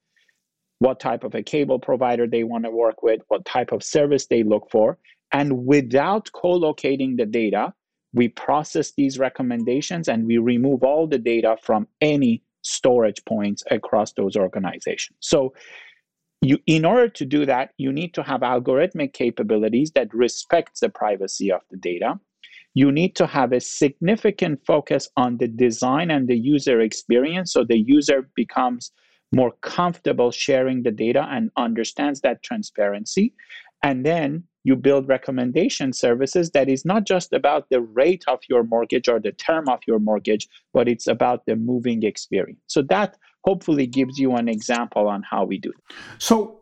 what 0.82 1.00
type 1.00 1.24
of 1.24 1.36
a 1.36 1.44
cable 1.44 1.78
provider 1.78 2.26
they 2.26 2.44
want 2.44 2.64
to 2.64 2.72
work 2.72 3.04
with, 3.04 3.22
what 3.28 3.46
type 3.46 3.72
of 3.72 3.84
service 3.84 4.26
they 4.26 4.42
look 4.42 4.68
for. 4.72 4.98
And 5.32 5.68
without 5.68 6.32
co 6.34 6.54
locating 6.54 7.18
the 7.18 7.28
data, 7.28 7.72
we 8.14 8.30
process 8.30 8.92
these 8.98 9.20
recommendations 9.20 10.08
and 10.08 10.26
we 10.26 10.40
remove 10.40 10.82
all 10.82 11.06
the 11.06 11.20
data 11.20 11.56
from 11.62 11.88
any 12.02 12.42
storage 12.64 13.24
points 13.26 13.64
across 13.70 14.14
those 14.14 14.36
organizations. 14.36 15.18
So 15.20 15.54
you 16.42 16.58
in 16.66 16.84
order 16.84 17.08
to 17.08 17.26
do 17.26 17.46
that 17.46 17.70
you 17.78 17.94
need 17.94 18.16
to 18.16 18.24
have 18.24 18.42
algorithmic 18.42 19.14
capabilities 19.14 19.92
that 19.92 20.12
respects 20.12 20.80
the 20.80 20.90
privacy 20.90 21.52
of 21.52 21.62
the 21.70 21.78
data 21.78 22.20
you 22.74 22.92
need 22.92 23.16
to 23.16 23.28
have 23.28 23.52
a 23.52 23.60
significant 23.60 24.66
focus 24.66 25.08
on 25.16 25.38
the 25.38 25.48
design 25.48 26.10
and 26.10 26.28
the 26.28 26.36
user 26.36 26.82
experience 26.82 27.54
so 27.54 27.64
the 27.64 27.78
user 27.78 28.28
becomes 28.36 28.92
more 29.32 29.52
comfortable 29.62 30.32
sharing 30.32 30.84
the 30.84 30.92
data 30.92 31.28
and 31.30 31.52
understands 31.58 32.22
that 32.22 32.44
transparency 32.44 33.34
and 33.84 34.06
then 34.06 34.44
you 34.64 34.76
build 34.76 35.08
recommendation 35.08 35.92
services 35.92 36.52
that 36.52 36.70
is 36.70 36.86
not 36.86 37.04
just 37.04 37.34
about 37.34 37.68
the 37.72 37.82
rate 37.82 38.24
of 38.28 38.40
your 38.48 38.64
mortgage 38.64 39.08
or 39.08 39.20
the 39.20 39.32
term 39.32 39.68
of 39.70 39.80
your 39.88 40.00
mortgage 40.00 40.48
but 40.74 40.88
it's 40.88 41.08
about 41.08 41.46
the 41.46 41.56
moving 41.56 42.04
experience 42.04 42.60
so 42.68 42.82
that 42.82 43.18
hopefully 43.44 43.88
gives 43.88 44.20
you 44.20 44.36
an 44.36 44.48
example 44.48 45.08
on 45.08 45.24
how 45.24 45.44
we 45.44 45.58
do 45.58 45.70
it. 45.70 45.96
So 46.20 46.62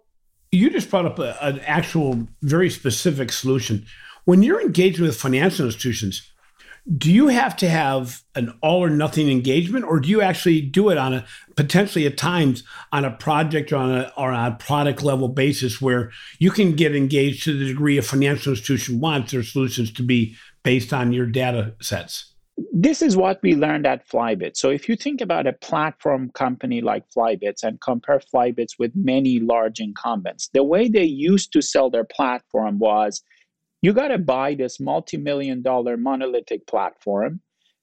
you 0.52 0.70
just 0.70 0.90
brought 0.90 1.06
up 1.06 1.20
a, 1.20 1.38
an 1.44 1.60
actual 1.62 2.28
very 2.42 2.70
specific 2.70 3.32
solution. 3.32 3.86
When 4.26 4.44
you're 4.44 4.62
engaging 4.62 5.06
with 5.06 5.16
financial 5.16 5.66
institutions, 5.66 6.32
do 6.98 7.12
you 7.12 7.28
have 7.28 7.56
to 7.58 7.70
have 7.70 8.22
an 8.36 8.54
all 8.62 8.84
or 8.84 8.90
nothing 8.90 9.30
engagement 9.30 9.86
or 9.86 10.00
do 10.00 10.10
you 10.10 10.22
actually 10.22 10.62
do 10.62 10.90
it 10.90 10.98
on 10.98 11.14
a 11.14 11.26
potentially 11.56 12.06
at 12.06 12.18
times 12.18 12.64
on 12.92 13.06
a 13.06 13.12
project 13.12 13.72
or 13.72 13.78
on 13.78 13.92
a, 13.92 14.14
or 14.18 14.32
on 14.32 14.52
a 14.52 14.56
product 14.56 15.04
level 15.04 15.28
basis 15.28 15.82
where 15.82 16.12
you 16.40 16.52
can 16.52 16.76
get 16.76 16.96
engaged 16.96 17.44
to 17.44 17.58
the 17.58 17.66
degree 17.66 17.98
a 17.98 18.02
financial 18.02 18.54
institution 18.54 19.00
wants 19.00 19.32
their 19.32 19.44
solutions 19.44 19.92
to 19.92 20.04
be 20.04 20.36
based 20.64 20.94
on 20.94 21.12
your 21.12 21.26
data 21.26 21.74
sets 21.82 22.34
this 22.74 23.02
is 23.02 23.16
what 23.16 23.40
we 23.42 23.56
learned 23.56 23.86
at 23.86 24.08
Flybit. 24.08 24.58
So 24.58 24.70
if 24.70 24.90
you 24.90 24.96
think 24.96 25.22
about 25.22 25.48
a 25.48 25.54
platform 25.54 26.30
company 26.32 26.82
like 26.82 27.10
Flybits 27.10 27.64
and 27.64 27.80
compare 27.80 28.20
Flybits 28.34 28.74
with 28.78 28.92
many 28.96 29.40
large 29.40 29.80
incumbents, 29.80 30.50
the 30.54 30.64
way 30.64 30.90
they 30.90 31.06
used 31.06 31.54
to 31.54 31.62
sell 31.62 31.90
their 31.90 32.04
platform 32.04 32.80
was 32.80 33.22
you 33.82 33.94
got 33.94 34.10
to 34.10 34.18
buy 34.18 34.54
this 34.56 34.80
multi-million 34.80 35.62
dollar 35.62 35.98
monolithic 35.98 36.66
platform 36.68 37.42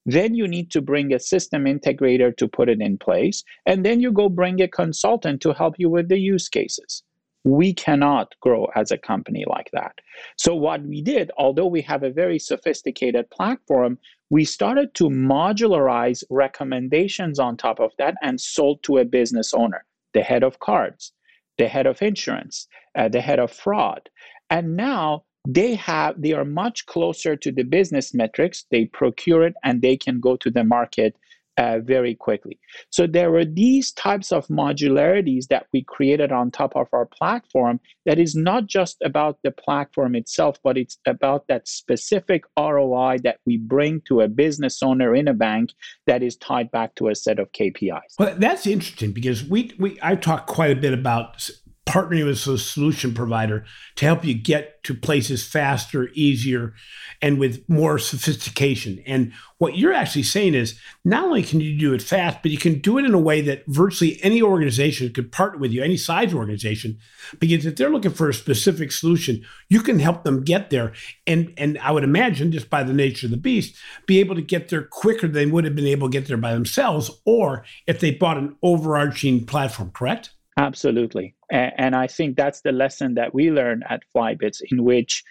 then 0.09 0.33
you 0.33 0.47
need 0.47 0.71
to 0.71 0.81
bring 0.81 1.13
a 1.13 1.19
system 1.19 1.65
integrator 1.65 2.35
to 2.37 2.47
put 2.47 2.69
it 2.69 2.81
in 2.81 2.97
place 2.97 3.43
and 3.65 3.85
then 3.85 3.99
you 3.99 4.11
go 4.11 4.29
bring 4.29 4.61
a 4.61 4.67
consultant 4.67 5.41
to 5.41 5.53
help 5.53 5.75
you 5.77 5.89
with 5.89 6.07
the 6.07 6.17
use 6.17 6.47
cases 6.47 7.03
we 7.47 7.73
cannot 7.73 8.35
grow 8.41 8.67
as 8.75 8.91
a 8.91 8.97
company 8.97 9.45
like 9.47 9.69
that. 9.71 9.93
So, 10.37 10.53
what 10.53 10.81
we 10.83 11.01
did, 11.01 11.31
although 11.37 11.67
we 11.67 11.81
have 11.83 12.03
a 12.03 12.11
very 12.11 12.39
sophisticated 12.39 13.29
platform, 13.29 13.97
we 14.29 14.43
started 14.43 14.93
to 14.95 15.05
modularize 15.05 16.23
recommendations 16.29 17.39
on 17.39 17.55
top 17.55 17.79
of 17.79 17.91
that 17.97 18.15
and 18.21 18.41
sold 18.41 18.83
to 18.83 18.97
a 18.97 19.05
business 19.05 19.53
owner, 19.53 19.85
the 20.13 20.21
head 20.21 20.43
of 20.43 20.59
cards, 20.59 21.13
the 21.57 21.69
head 21.69 21.87
of 21.87 22.01
insurance, 22.01 22.67
uh, 22.95 23.07
the 23.07 23.21
head 23.21 23.39
of 23.39 23.51
fraud. 23.51 24.09
And 24.49 24.75
now 24.75 25.23
they 25.47 25.75
have 25.75 26.21
they 26.21 26.33
are 26.33 26.43
much 26.43 26.85
closer 26.87 27.35
to 27.37 27.51
the 27.53 27.63
business 27.63 28.13
metrics 28.13 28.65
they 28.69 28.83
procure 28.85 29.43
it 29.47 29.53
and 29.63 29.81
they 29.81 29.95
can 29.95 30.19
go 30.19 30.35
to 30.35 30.51
the 30.51 30.63
market 30.63 31.15
uh, 31.57 31.79
very 31.79 32.13
quickly. 32.13 32.59
So 32.91 33.07
there 33.07 33.31
were 33.31 33.45
these 33.45 33.91
types 33.91 34.31
of 34.31 34.47
modularities 34.47 35.47
that 35.47 35.65
we 35.73 35.83
created 35.83 36.31
on 36.31 36.51
top 36.51 36.75
of 36.75 36.87
our 36.93 37.05
platform 37.05 37.79
that 38.05 38.19
is 38.19 38.35
not 38.35 38.67
just 38.67 38.97
about 39.03 39.39
the 39.43 39.51
platform 39.51 40.15
itself, 40.15 40.59
but 40.63 40.77
it's 40.77 40.99
about 41.07 41.47
that 41.47 41.67
specific 41.67 42.43
ROI 42.59 43.17
that 43.23 43.39
we 43.45 43.57
bring 43.57 44.01
to 44.01 44.21
a 44.21 44.27
business 44.27 44.83
owner 44.83 45.15
in 45.15 45.27
a 45.27 45.33
bank 45.33 45.71
that 46.05 46.21
is 46.21 46.35
tied 46.37 46.69
back 46.71 46.93
to 46.95 47.07
a 47.07 47.15
set 47.15 47.39
of 47.39 47.51
KPIs. 47.53 48.19
Well, 48.19 48.35
that's 48.37 48.67
interesting 48.67 49.11
because 49.11 49.43
we, 49.43 49.73
we 49.79 49.97
I 50.03 50.15
talked 50.15 50.47
quite 50.47 50.71
a 50.71 50.79
bit 50.79 50.93
about 50.93 51.49
partnering 51.87 52.25
with 52.25 52.45
a 52.47 52.57
solution 52.57 53.13
provider 53.13 53.65
to 53.95 54.05
help 54.05 54.25
you 54.25 54.33
get 54.33 54.83
to 54.83 54.93
places 54.93 55.45
faster, 55.45 56.09
easier, 56.13 56.73
and 57.21 57.39
with 57.39 57.67
more 57.67 57.97
sophistication. 57.97 59.01
And 59.07 59.31
what 59.57 59.77
you're 59.77 59.93
actually 59.93 60.23
saying 60.23 60.53
is 60.53 60.77
not 61.03 61.23
only 61.23 61.41
can 61.41 61.61
you 61.61 61.79
do 61.79 61.93
it 61.93 62.01
fast, 62.01 62.39
but 62.41 62.51
you 62.51 62.57
can 62.57 62.79
do 62.79 62.97
it 62.97 63.05
in 63.05 63.13
a 63.13 63.19
way 63.19 63.41
that 63.41 63.63
virtually 63.67 64.19
any 64.21 64.41
organization 64.41 65.11
could 65.13 65.31
partner 65.31 65.59
with 65.59 65.71
you, 65.71 65.81
any 65.81 65.97
size 65.97 66.33
organization, 66.33 66.99
because 67.39 67.65
if 67.65 67.75
they're 67.75 67.89
looking 67.89 68.11
for 68.11 68.29
a 68.29 68.33
specific 68.33 68.91
solution, 68.91 69.43
you 69.69 69.81
can 69.81 69.99
help 69.99 70.23
them 70.23 70.43
get 70.43 70.69
there. 70.69 70.93
And 71.25 71.53
and 71.57 71.77
I 71.79 71.91
would 71.91 72.03
imagine, 72.03 72.51
just 72.51 72.69
by 72.69 72.83
the 72.83 72.93
nature 72.93 73.27
of 73.27 73.31
the 73.31 73.37
beast, 73.37 73.75
be 74.05 74.19
able 74.19 74.35
to 74.35 74.41
get 74.41 74.69
there 74.69 74.83
quicker 74.83 75.27
than 75.27 75.33
they 75.33 75.45
would 75.45 75.63
have 75.63 75.75
been 75.75 75.87
able 75.87 76.09
to 76.09 76.11
get 76.11 76.27
there 76.27 76.37
by 76.37 76.53
themselves, 76.53 77.09
or 77.25 77.63
if 77.87 77.99
they 77.99 78.11
bought 78.11 78.37
an 78.37 78.55
overarching 78.61 79.45
platform, 79.45 79.91
correct? 79.91 80.31
Absolutely. 80.57 81.35
And 81.49 81.95
I 81.95 82.07
think 82.07 82.35
that's 82.35 82.61
the 82.61 82.71
lesson 82.71 83.13
that 83.15 83.33
we 83.33 83.51
learn 83.51 83.83
at 83.89 84.03
Flybits, 84.13 84.61
in 84.69 84.83
which 84.83 85.23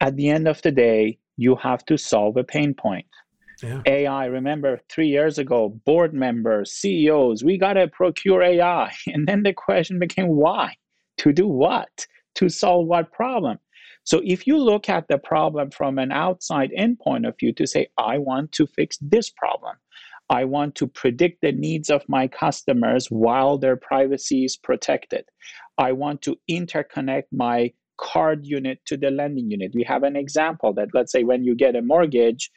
at 0.00 0.16
the 0.16 0.28
end 0.28 0.46
of 0.46 0.60
the 0.62 0.70
day, 0.70 1.18
you 1.36 1.56
have 1.56 1.84
to 1.86 1.96
solve 1.96 2.36
a 2.36 2.44
pain 2.44 2.74
point. 2.74 3.06
Yeah. 3.62 3.80
AI, 3.86 4.26
remember 4.26 4.80
three 4.90 5.08
years 5.08 5.38
ago, 5.38 5.70
board 5.86 6.12
members, 6.12 6.72
CEOs, 6.72 7.42
we 7.42 7.56
got 7.56 7.74
to 7.74 7.88
procure 7.88 8.42
AI. 8.42 8.92
And 9.06 9.26
then 9.26 9.42
the 9.42 9.54
question 9.54 9.98
became 9.98 10.28
why? 10.28 10.74
To 11.18 11.32
do 11.32 11.48
what? 11.48 12.06
To 12.36 12.50
solve 12.50 12.86
what 12.86 13.12
problem? 13.12 13.58
So 14.04 14.20
if 14.24 14.46
you 14.46 14.58
look 14.58 14.88
at 14.88 15.08
the 15.08 15.18
problem 15.18 15.70
from 15.70 15.98
an 15.98 16.12
outside 16.12 16.70
in 16.72 16.96
point 16.96 17.26
of 17.26 17.36
view 17.38 17.52
to 17.54 17.66
say, 17.66 17.88
I 17.98 18.18
want 18.18 18.52
to 18.52 18.66
fix 18.66 18.98
this 19.00 19.30
problem, 19.30 19.76
I 20.28 20.44
want 20.44 20.74
to 20.76 20.86
predict 20.86 21.40
the 21.42 21.52
needs 21.52 21.88
of 21.88 22.08
my 22.08 22.26
customers 22.26 23.06
while 23.10 23.58
their 23.58 23.76
privacy 23.76 24.44
is 24.44 24.56
protected. 24.56 25.24
I 25.78 25.92
want 25.92 26.22
to 26.22 26.36
interconnect 26.50 27.24
my 27.32 27.72
card 27.98 28.44
unit 28.44 28.80
to 28.86 28.96
the 28.96 29.10
lending 29.10 29.50
unit. 29.50 29.72
We 29.74 29.84
have 29.84 30.02
an 30.02 30.16
example 30.16 30.72
that 30.74 30.88
let's 30.94 31.12
say 31.12 31.22
when 31.22 31.44
you 31.44 31.54
get 31.54 31.76
a 31.76 31.82
mortgage, 31.82 32.50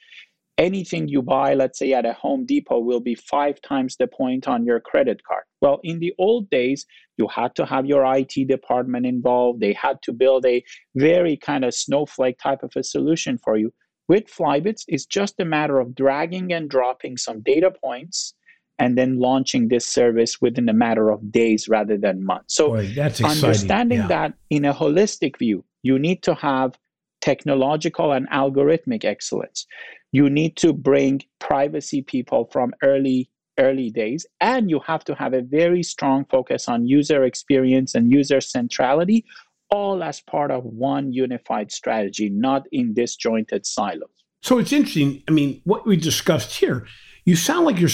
anything 0.58 1.08
you 1.08 1.22
buy, 1.22 1.54
let's 1.54 1.80
say 1.80 1.94
at 1.94 2.06
a 2.06 2.14
Home 2.14 2.46
Depot, 2.46 2.80
will 2.80 3.00
be 3.00 3.16
five 3.16 3.62
times 3.62 3.96
the 3.96 4.08
point 4.08 4.48
on 4.48 4.66
your 4.66 4.80
credit 4.80 5.24
card. 5.24 5.44
Well, 5.62 5.80
in 5.84 6.00
the 6.00 6.14
old 6.18 6.50
days, 6.50 6.86
you 7.18 7.28
had 7.28 7.56
to 7.56 7.66
have 7.66 7.86
your 7.86 8.04
IT 8.16 8.48
department 8.48 9.06
involved. 9.06 9.62
They 9.62 9.74
had 9.74 10.02
to 10.04 10.14
build 10.14 10.46
a 10.46 10.64
very 10.96 11.38
kind 11.38 11.64
of 11.64 11.74
snowflake 11.74 12.40
type 12.40 12.64
of 12.64 12.72
a 12.76 12.84
solution 12.84 13.38
for 13.38 13.58
you. 13.58 13.74
With 14.10 14.26
Flybits, 14.26 14.84
it's 14.88 15.06
just 15.06 15.40
a 15.40 15.46
matter 15.46 15.80
of 15.80 15.96
dragging 15.96 16.52
and 16.52 16.70
dropping 16.70 17.16
some 17.18 17.42
data 17.42 17.72
points 17.72 18.34
and 18.80 18.98
then 18.98 19.20
launching 19.20 19.68
this 19.68 19.86
service 19.86 20.42
within 20.42 20.68
a 20.68 20.74
matter 20.74 21.10
of 21.12 21.32
days 21.32 21.70
rather 21.70 21.96
than 21.96 22.26
months. 22.26 22.56
So, 22.56 22.70
Boy, 22.70 22.96
understanding 23.24 24.00
yeah. 24.00 24.08
that 24.08 24.34
in 24.50 24.66
a 24.66 24.74
holistic 24.74 25.38
view, 25.38 25.64
you 25.84 26.00
need 26.00 26.24
to 26.24 26.34
have 26.34 26.78
technological 27.22 28.12
and 28.14 28.28
algorithmic 28.30 29.06
excellence. 29.06 29.68
You 30.12 30.30
need 30.30 30.58
to 30.58 30.74
bring 30.74 31.22
privacy 31.40 32.02
people 32.02 32.50
from 32.52 32.74
early 32.82 33.30
early 33.60 33.90
days 33.90 34.26
and 34.40 34.70
you 34.70 34.80
have 34.80 35.04
to 35.04 35.14
have 35.14 35.34
a 35.34 35.42
very 35.42 35.84
strong 35.84 36.24
focus 36.30 36.70
on 36.70 36.88
user 36.88 37.26
experience 37.26 37.94
and 37.94 38.10
user 38.10 38.40
centrality 38.40 39.26
all 39.70 40.04
as 40.04 40.22
part 40.22 40.52
of 40.52 40.64
one 40.64 41.14
unified 41.14 41.72
strategy, 41.72 42.30
not 42.30 42.64
in 42.72 42.94
disjointed 42.94 43.66
silos. 43.66 44.10
So 44.42 44.58
it's 44.58 44.72
interesting. 44.72 45.24
I 45.28 45.32
mean, 45.32 45.62
what 45.66 45.86
we 45.86 45.98
discussed 45.98 46.58
here, 46.58 46.88
you 47.26 47.36
sound 47.36 47.66
like 47.66 47.80
you're 47.80 47.90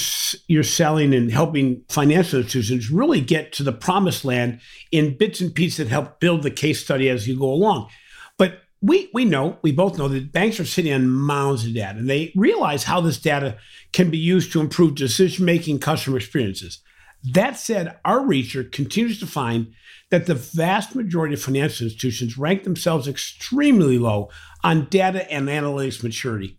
you're 0.48 0.64
selling 0.64 1.14
and 1.14 1.32
helping 1.32 1.84
financial 1.90 2.40
institutions 2.40 2.90
really 2.90 3.20
get 3.20 3.52
to 3.54 3.64
the 3.64 3.74
promised 3.74 4.24
land 4.24 4.62
in 4.92 5.18
bits 5.18 5.42
and 5.42 5.54
pieces 5.54 5.78
that 5.78 5.88
help 5.88 6.20
build 6.20 6.44
the 6.44 6.52
case 6.52 6.84
study 6.84 7.10
as 7.10 7.28
you 7.28 7.38
go 7.38 7.52
along. 7.52 7.90
But 8.38 8.60
we 8.82 9.10
we 9.14 9.26
know, 9.26 9.58
we 9.64 9.72
both 9.72 9.98
know 9.98 10.08
that 10.08 10.32
banks 10.32 10.60
are 10.60 10.66
sitting 10.66 10.94
on 10.94 11.10
mounds 11.10 11.66
of 11.66 11.74
data 11.74 11.98
and 11.98 12.10
they 12.10 12.32
realize 12.36 12.84
how 12.84 13.02
this 13.02 13.18
data 13.18 13.58
can 13.92 14.12
be 14.12 14.18
used 14.18 14.52
to 14.52 14.62
improve 14.62 14.96
decision 14.96 15.46
making 15.46 15.80
customer 15.80 16.18
experiences. 16.18 16.82
That 17.24 17.58
said, 17.58 17.98
our 18.06 18.24
research 18.24 18.72
continues 18.72 19.20
to 19.20 19.26
find 19.26 19.74
that 20.12 20.26
the 20.26 20.36
vast 20.36 20.96
majority 20.96 21.34
of 21.34 21.42
financial 21.42 21.86
institutions 21.86 22.38
rank 22.38 22.64
themselves 22.64 23.08
extremely 23.08 23.98
low 23.98 24.30
on 24.64 24.88
data 24.90 25.32
and 25.32 25.48
analytics 25.48 26.04
maturity. 26.04 26.58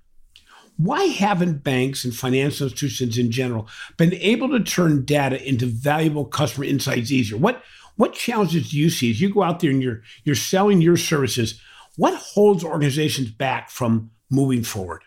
Why 0.76 1.05
haven't 1.05 1.65
banks 1.65 2.05
and 2.05 2.15
financial 2.15 2.67
institutions 2.67 3.17
in 3.17 3.31
general 3.31 3.69
been 3.97 4.12
able 4.15 4.50
to 4.50 4.61
turn 4.61 5.05
data 5.05 5.43
into 5.43 5.67
valuable 5.67 6.26
customer 6.26 6.67
insights 6.67 7.11
easier? 7.11 7.38
What 7.38 7.62
what 7.97 8.12
challenges 8.12 8.71
do 8.71 8.79
you 8.79 8.91
see 8.91 9.11
as 9.11 9.23
you 9.23 9.33
go 9.33 9.43
out 9.43 9.61
there 9.61 9.71
and 9.71 9.83
you're 9.83 10.03
you're 10.25 10.35
selling 10.35 10.83
your 10.83 10.99
services? 10.99 11.61
What 11.97 12.15
holds 12.15 12.62
organizations 12.62 13.31
back 13.31 13.71
from 13.71 14.11
moving 14.31 14.65
forward? 14.65 15.03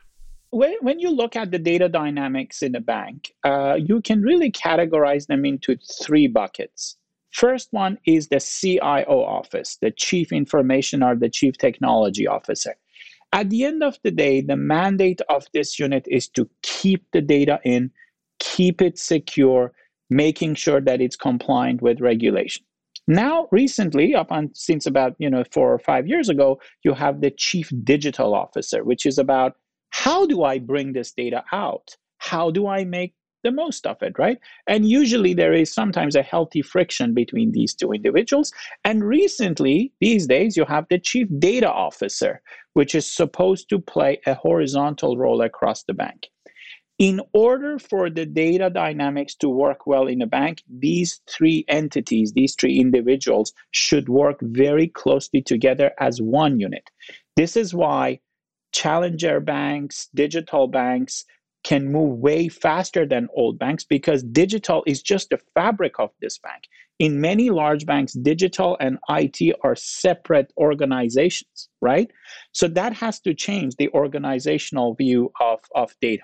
when, 0.52 0.76
when 0.82 1.00
you 1.00 1.12
look 1.12 1.36
at 1.36 1.52
the 1.52 1.60
data 1.60 1.90
dynamics 1.90 2.62
in 2.62 2.76
a 2.76 2.82
bank, 2.82 3.34
uh, 3.44 3.78
you 3.80 4.02
can 4.02 4.22
really 4.22 4.52
categorize 4.52 5.28
them 5.28 5.46
into 5.46 5.78
three 6.02 6.28
buckets. 6.28 6.98
First 7.32 7.70
one 7.72 7.98
is 8.06 8.28
the 8.28 8.40
CIO 8.40 9.24
office, 9.24 9.78
the 9.82 9.92
Chief 9.92 10.32
Information 10.32 11.04
or 11.04 11.16
the 11.16 11.30
Chief 11.30 11.58
Technology 11.58 12.28
Officer. 12.28 12.76
At 13.32 13.50
the 13.50 13.64
end 13.64 13.84
of 13.84 14.00
the 14.04 14.12
day, 14.12 14.42
the 14.42 14.56
mandate 14.56 15.22
of 15.30 15.46
this 15.54 15.78
unit 15.78 16.06
is 16.08 16.28
to 16.30 16.50
keep 16.64 17.06
the 17.14 17.22
data 17.22 17.60
in, 17.64 17.92
keep 18.40 18.82
it 18.82 18.98
secure, 18.98 19.72
making 20.10 20.56
sure 20.56 20.82
that 20.82 21.02
it's 21.02 21.16
compliant 21.16 21.82
with 21.82 22.02
regulation. 22.02 22.66
Now, 23.08 23.48
recently, 23.52 24.16
up 24.16 24.32
on 24.32 24.52
since 24.54 24.86
about 24.86 25.16
you 25.20 25.30
know 25.30 25.44
four 25.52 25.74
or 25.74 25.80
five 25.80 26.08
years 26.08 26.30
ago, 26.30 26.60
you 26.84 26.94
have 26.94 27.22
the 27.22 27.32
chief 27.32 27.72
digital 27.84 28.34
officer, 28.36 28.84
which 28.84 29.06
is 29.06 29.18
about 29.18 29.54
how 29.92 30.26
do 30.26 30.44
I 30.44 30.60
bring 30.60 30.94
this 30.94 31.12
data 31.12 31.44
out? 31.52 31.96
How 32.18 32.52
do 32.52 32.68
I 32.68 32.84
make 32.86 33.14
the 33.44 33.52
most 33.52 33.86
of 33.86 34.02
it, 34.02 34.18
right? 34.18 34.40
And 34.68 34.88
usually 34.88 35.34
there 35.34 35.54
is 35.54 35.74
sometimes 35.74 36.16
a 36.16 36.22
healthy 36.22 36.62
friction 36.62 37.14
between 37.14 37.52
these 37.52 37.74
two 37.74 37.92
individuals. 37.92 38.52
And 38.84 39.04
recently, 39.04 39.92
these 40.02 40.28
days, 40.28 40.58
you 40.58 40.66
have 40.66 40.86
the 40.90 41.00
chief 41.00 41.28
data 41.40 41.72
officer, 41.72 42.42
which 42.74 42.96
is 42.96 43.06
supposed 43.06 43.70
to 43.70 43.80
play 43.80 44.20
a 44.26 44.34
horizontal 44.34 45.18
role 45.18 45.42
across 45.42 45.84
the 45.84 45.94
bank. 45.94 46.28
In 46.98 47.22
order 47.32 47.80
for 47.80 48.10
the 48.10 48.26
data 48.26 48.70
dynamics 48.70 49.34
to 49.36 49.48
work 49.48 49.88
well 49.88 50.08
in 50.08 50.22
a 50.22 50.28
bank, 50.28 50.64
these 50.70 51.22
three 51.30 51.64
entities, 51.70 52.34
these 52.34 52.56
three 52.56 52.78
individuals, 52.78 53.54
should 53.72 54.10
work 54.10 54.38
very 54.42 54.88
closely 54.88 55.42
together 55.42 55.94
as 56.02 56.22
one 56.22 56.60
unit. 56.60 56.90
This 57.38 57.56
is 57.56 57.74
why 57.74 58.20
challenger 58.74 59.40
banks, 59.40 60.10
digital 60.14 60.68
banks, 60.68 61.24
can 61.70 61.92
move 61.92 62.18
way 62.18 62.50
faster 62.50 63.06
than 63.06 63.28
old 63.36 63.60
banks 63.60 63.84
because 63.84 64.24
digital 64.24 64.84
is 64.88 65.04
just 65.04 65.30
the 65.30 65.40
fabric 65.54 66.00
of 66.00 66.10
this 66.20 66.40
bank. 66.40 66.64
In 66.98 67.22
many 67.22 67.52
large 67.52 67.86
banks, 67.86 68.14
digital 68.14 68.76
and 68.80 68.98
IT 69.08 69.56
are 69.64 69.76
separate 69.76 70.52
organizations, 70.58 71.70
right? 71.80 72.10
So 72.54 72.68
that 72.70 72.94
has 72.94 73.20
to 73.20 73.36
change 73.36 73.76
the 73.76 73.90
organizational 73.90 74.96
view 74.96 75.32
of, 75.40 75.60
of 75.76 75.94
data. 76.02 76.24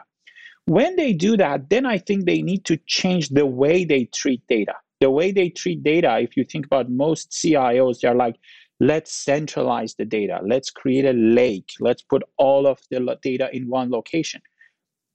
When 0.66 0.96
they 0.96 1.14
do 1.14 1.38
that, 1.38 1.70
then 1.70 1.86
I 1.86 2.00
think 2.00 2.26
they 2.26 2.42
need 2.42 2.66
to 2.66 2.78
change 2.88 3.30
the 3.30 3.46
way 3.46 3.86
they 3.86 4.06
treat 4.06 4.42
data. 4.48 4.74
The 5.00 5.12
way 5.12 5.32
they 5.32 5.50
treat 5.50 5.84
data, 5.84 6.18
if 6.20 6.36
you 6.36 6.44
think 6.44 6.66
about 6.66 6.90
most 6.90 7.30
CIOs, 7.30 8.00
they're 8.00 8.16
like, 8.16 8.38
let's 8.80 9.12
centralize 9.12 9.94
the 9.94 10.06
data, 10.06 10.40
let's 10.44 10.72
create 10.72 11.06
a 11.06 11.14
lake, 11.14 11.70
let's 11.80 12.02
put 12.02 12.24
all 12.38 12.66
of 12.66 12.80
the 12.90 13.16
data 13.22 13.48
in 13.54 13.70
one 13.70 13.92
location 13.92 14.42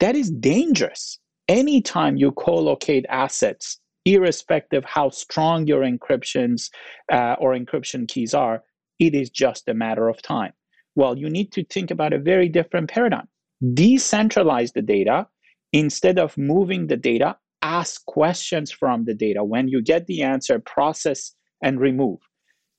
that 0.01 0.17
is 0.17 0.31
dangerous. 0.31 1.19
Anytime 1.49 2.17
you 2.17 2.33
co-locate 2.33 3.07
assets, 3.09 3.79
irrespective 4.05 4.85
how 4.85 5.11
strong 5.11 5.67
your 5.67 5.83
encryptions 5.83 6.71
uh, 7.13 7.37
or 7.39 7.55
encryption 7.55 8.09
keys 8.09 8.35
are, 8.35 8.63
it 8.99 9.15
is 9.15 9.31
just 9.31 9.69
a 9.69 9.75
matter 9.75 10.09
of 10.09 10.21
time. 10.23 10.53
Well, 10.95 11.17
you 11.17 11.29
need 11.31 11.53
to 11.53 11.65
think 11.65 11.91
about 11.91 12.13
a 12.13 12.19
very 12.19 12.49
different 12.49 12.91
paradigm. 12.91 13.29
Decentralize 13.63 14.73
the 14.73 14.83
data 14.83 15.27
instead 15.73 16.19
of 16.19 16.37
moving 16.37 16.87
the 16.87 16.97
data, 16.97 17.37
ask 17.63 18.05
questions 18.07 18.71
from 18.71 19.05
the 19.05 19.15
data. 19.15 19.45
When 19.45 19.69
you 19.69 19.83
get 19.83 20.07
the 20.07 20.23
answer, 20.23 20.59
process 20.59 21.35
and 21.63 21.79
remove. 21.79 22.19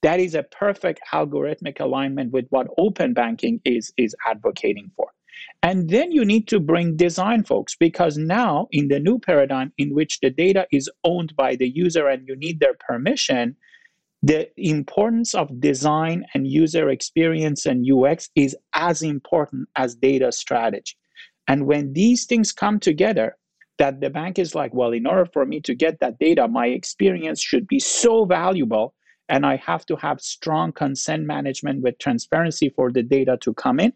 That 0.01 0.19
is 0.19 0.33
a 0.33 0.43
perfect 0.43 1.01
algorithmic 1.13 1.79
alignment 1.79 2.31
with 2.31 2.47
what 2.49 2.67
open 2.77 3.13
banking 3.13 3.61
is, 3.63 3.93
is 3.97 4.15
advocating 4.27 4.89
for. 4.95 5.11
And 5.63 5.89
then 5.89 6.11
you 6.11 6.25
need 6.25 6.47
to 6.47 6.59
bring 6.59 6.95
design 6.95 7.43
folks 7.43 7.75
because 7.75 8.17
now, 8.17 8.67
in 8.71 8.87
the 8.87 8.99
new 8.99 9.19
paradigm 9.19 9.71
in 9.77 9.93
which 9.93 10.19
the 10.19 10.29
data 10.29 10.67
is 10.71 10.89
owned 11.03 11.35
by 11.35 11.55
the 11.55 11.69
user 11.69 12.07
and 12.07 12.27
you 12.27 12.35
need 12.35 12.59
their 12.59 12.73
permission, 12.73 13.55
the 14.23 14.49
importance 14.57 15.33
of 15.33 15.59
design 15.59 16.25
and 16.33 16.47
user 16.47 16.89
experience 16.89 17.65
and 17.65 17.85
UX 17.89 18.29
is 18.35 18.55
as 18.73 19.01
important 19.01 19.67
as 19.75 19.95
data 19.95 20.31
strategy. 20.31 20.95
And 21.47 21.65
when 21.65 21.93
these 21.93 22.25
things 22.25 22.51
come 22.51 22.79
together, 22.79 23.35
that 23.77 23.99
the 23.99 24.11
bank 24.11 24.37
is 24.37 24.53
like, 24.53 24.73
well, 24.73 24.91
in 24.91 25.07
order 25.07 25.25
for 25.25 25.45
me 25.45 25.59
to 25.61 25.73
get 25.73 25.99
that 25.99 26.19
data, 26.19 26.47
my 26.47 26.67
experience 26.67 27.41
should 27.41 27.67
be 27.67 27.79
so 27.79 28.25
valuable, 28.25 28.93
and 29.27 29.43
I 29.43 29.55
have 29.55 29.85
to 29.87 29.95
have 29.95 30.21
strong 30.21 30.71
consent 30.71 31.23
management 31.25 31.81
with 31.81 31.97
transparency 31.97 32.69
for 32.69 32.91
the 32.91 33.01
data 33.01 33.37
to 33.41 33.53
come 33.55 33.79
in 33.79 33.91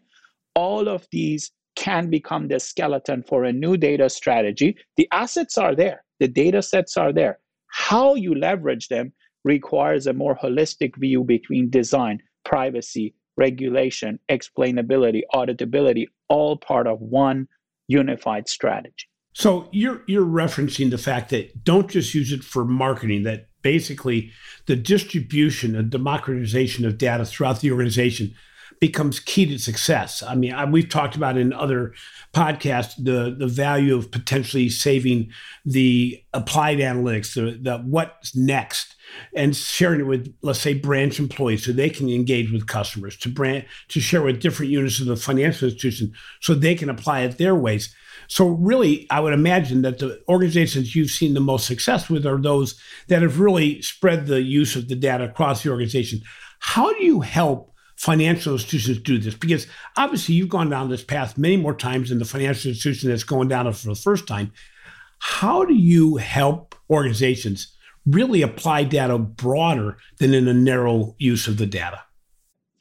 all 0.56 0.88
of 0.88 1.06
these 1.12 1.52
can 1.76 2.08
become 2.08 2.48
the 2.48 2.58
skeleton 2.58 3.22
for 3.22 3.44
a 3.44 3.52
new 3.52 3.76
data 3.76 4.08
strategy. 4.08 4.76
The 4.96 5.06
assets 5.12 5.58
are 5.58 5.76
there, 5.76 6.02
the 6.18 6.26
data 6.26 6.62
sets 6.62 6.96
are 6.96 7.12
there. 7.12 7.38
How 7.68 8.14
you 8.14 8.34
leverage 8.34 8.88
them 8.88 9.12
requires 9.44 10.06
a 10.06 10.14
more 10.14 10.34
holistic 10.34 10.96
view 10.96 11.22
between 11.22 11.68
design, 11.68 12.22
privacy, 12.44 13.14
regulation, 13.36 14.18
explainability, 14.30 15.20
auditability, 15.34 16.06
all 16.28 16.56
part 16.56 16.86
of 16.86 17.00
one 17.00 17.46
unified 17.86 18.48
strategy. 18.48 19.06
So 19.34 19.68
you're 19.70 20.02
you're 20.06 20.24
referencing 20.24 20.90
the 20.90 20.96
fact 20.96 21.28
that 21.30 21.62
don't 21.62 21.90
just 21.90 22.14
use 22.14 22.32
it 22.32 22.42
for 22.42 22.64
marketing 22.64 23.24
that 23.24 23.48
basically 23.60 24.32
the 24.64 24.76
distribution 24.76 25.76
and 25.76 25.90
democratization 25.90 26.86
of 26.86 26.96
data 26.96 27.26
throughout 27.26 27.60
the 27.60 27.70
organization 27.70 28.34
becomes 28.80 29.20
key 29.20 29.46
to 29.46 29.58
success. 29.58 30.22
I 30.22 30.34
mean, 30.34 30.52
I, 30.52 30.64
we've 30.64 30.88
talked 30.88 31.16
about 31.16 31.38
in 31.38 31.52
other 31.52 31.94
podcasts 32.34 32.94
the 32.96 33.34
the 33.36 33.46
value 33.46 33.96
of 33.96 34.10
potentially 34.10 34.68
saving 34.68 35.30
the 35.64 36.22
applied 36.32 36.78
analytics, 36.78 37.34
the, 37.34 37.58
the 37.58 37.78
what's 37.78 38.36
next, 38.36 38.94
and 39.34 39.56
sharing 39.56 40.00
it 40.00 40.06
with, 40.06 40.34
let's 40.42 40.60
say, 40.60 40.74
branch 40.74 41.18
employees 41.18 41.64
so 41.64 41.72
they 41.72 41.90
can 41.90 42.08
engage 42.08 42.52
with 42.52 42.66
customers, 42.66 43.16
to 43.18 43.28
brand 43.28 43.64
to 43.88 44.00
share 44.00 44.22
with 44.22 44.40
different 44.40 44.72
units 44.72 45.00
of 45.00 45.06
the 45.06 45.16
financial 45.16 45.68
institution 45.68 46.12
so 46.40 46.54
they 46.54 46.74
can 46.74 46.90
apply 46.90 47.20
it 47.20 47.38
their 47.38 47.54
ways. 47.54 47.94
So 48.28 48.48
really, 48.48 49.06
I 49.10 49.20
would 49.20 49.32
imagine 49.32 49.82
that 49.82 49.98
the 49.98 50.20
organizations 50.28 50.96
you've 50.96 51.10
seen 51.10 51.34
the 51.34 51.40
most 51.40 51.66
success 51.66 52.10
with 52.10 52.26
are 52.26 52.40
those 52.40 52.80
that 53.08 53.22
have 53.22 53.38
really 53.38 53.80
spread 53.82 54.26
the 54.26 54.42
use 54.42 54.74
of 54.74 54.88
the 54.88 54.96
data 54.96 55.24
across 55.24 55.62
the 55.62 55.70
organization. 55.70 56.22
How 56.58 56.92
do 56.92 57.04
you 57.04 57.20
help 57.20 57.72
financial 57.96 58.54
institutions 58.54 58.98
do 58.98 59.18
this? 59.18 59.34
Because 59.34 59.66
obviously 59.96 60.34
you've 60.34 60.48
gone 60.48 60.70
down 60.70 60.88
this 60.88 61.04
path 61.04 61.36
many 61.36 61.56
more 61.56 61.74
times 61.74 62.10
than 62.10 62.18
the 62.18 62.24
financial 62.24 62.70
institution 62.70 63.10
that's 63.10 63.24
going 63.24 63.48
down 63.48 63.66
it 63.66 63.76
for 63.76 63.88
the 63.88 63.94
first 63.94 64.26
time. 64.26 64.52
How 65.18 65.64
do 65.64 65.74
you 65.74 66.16
help 66.16 66.74
organizations 66.90 67.74
really 68.06 68.42
apply 68.42 68.84
data 68.84 69.18
broader 69.18 69.96
than 70.18 70.34
in 70.34 70.46
a 70.46 70.54
narrow 70.54 71.14
use 71.18 71.48
of 71.48 71.56
the 71.56 71.66
data? 71.66 72.00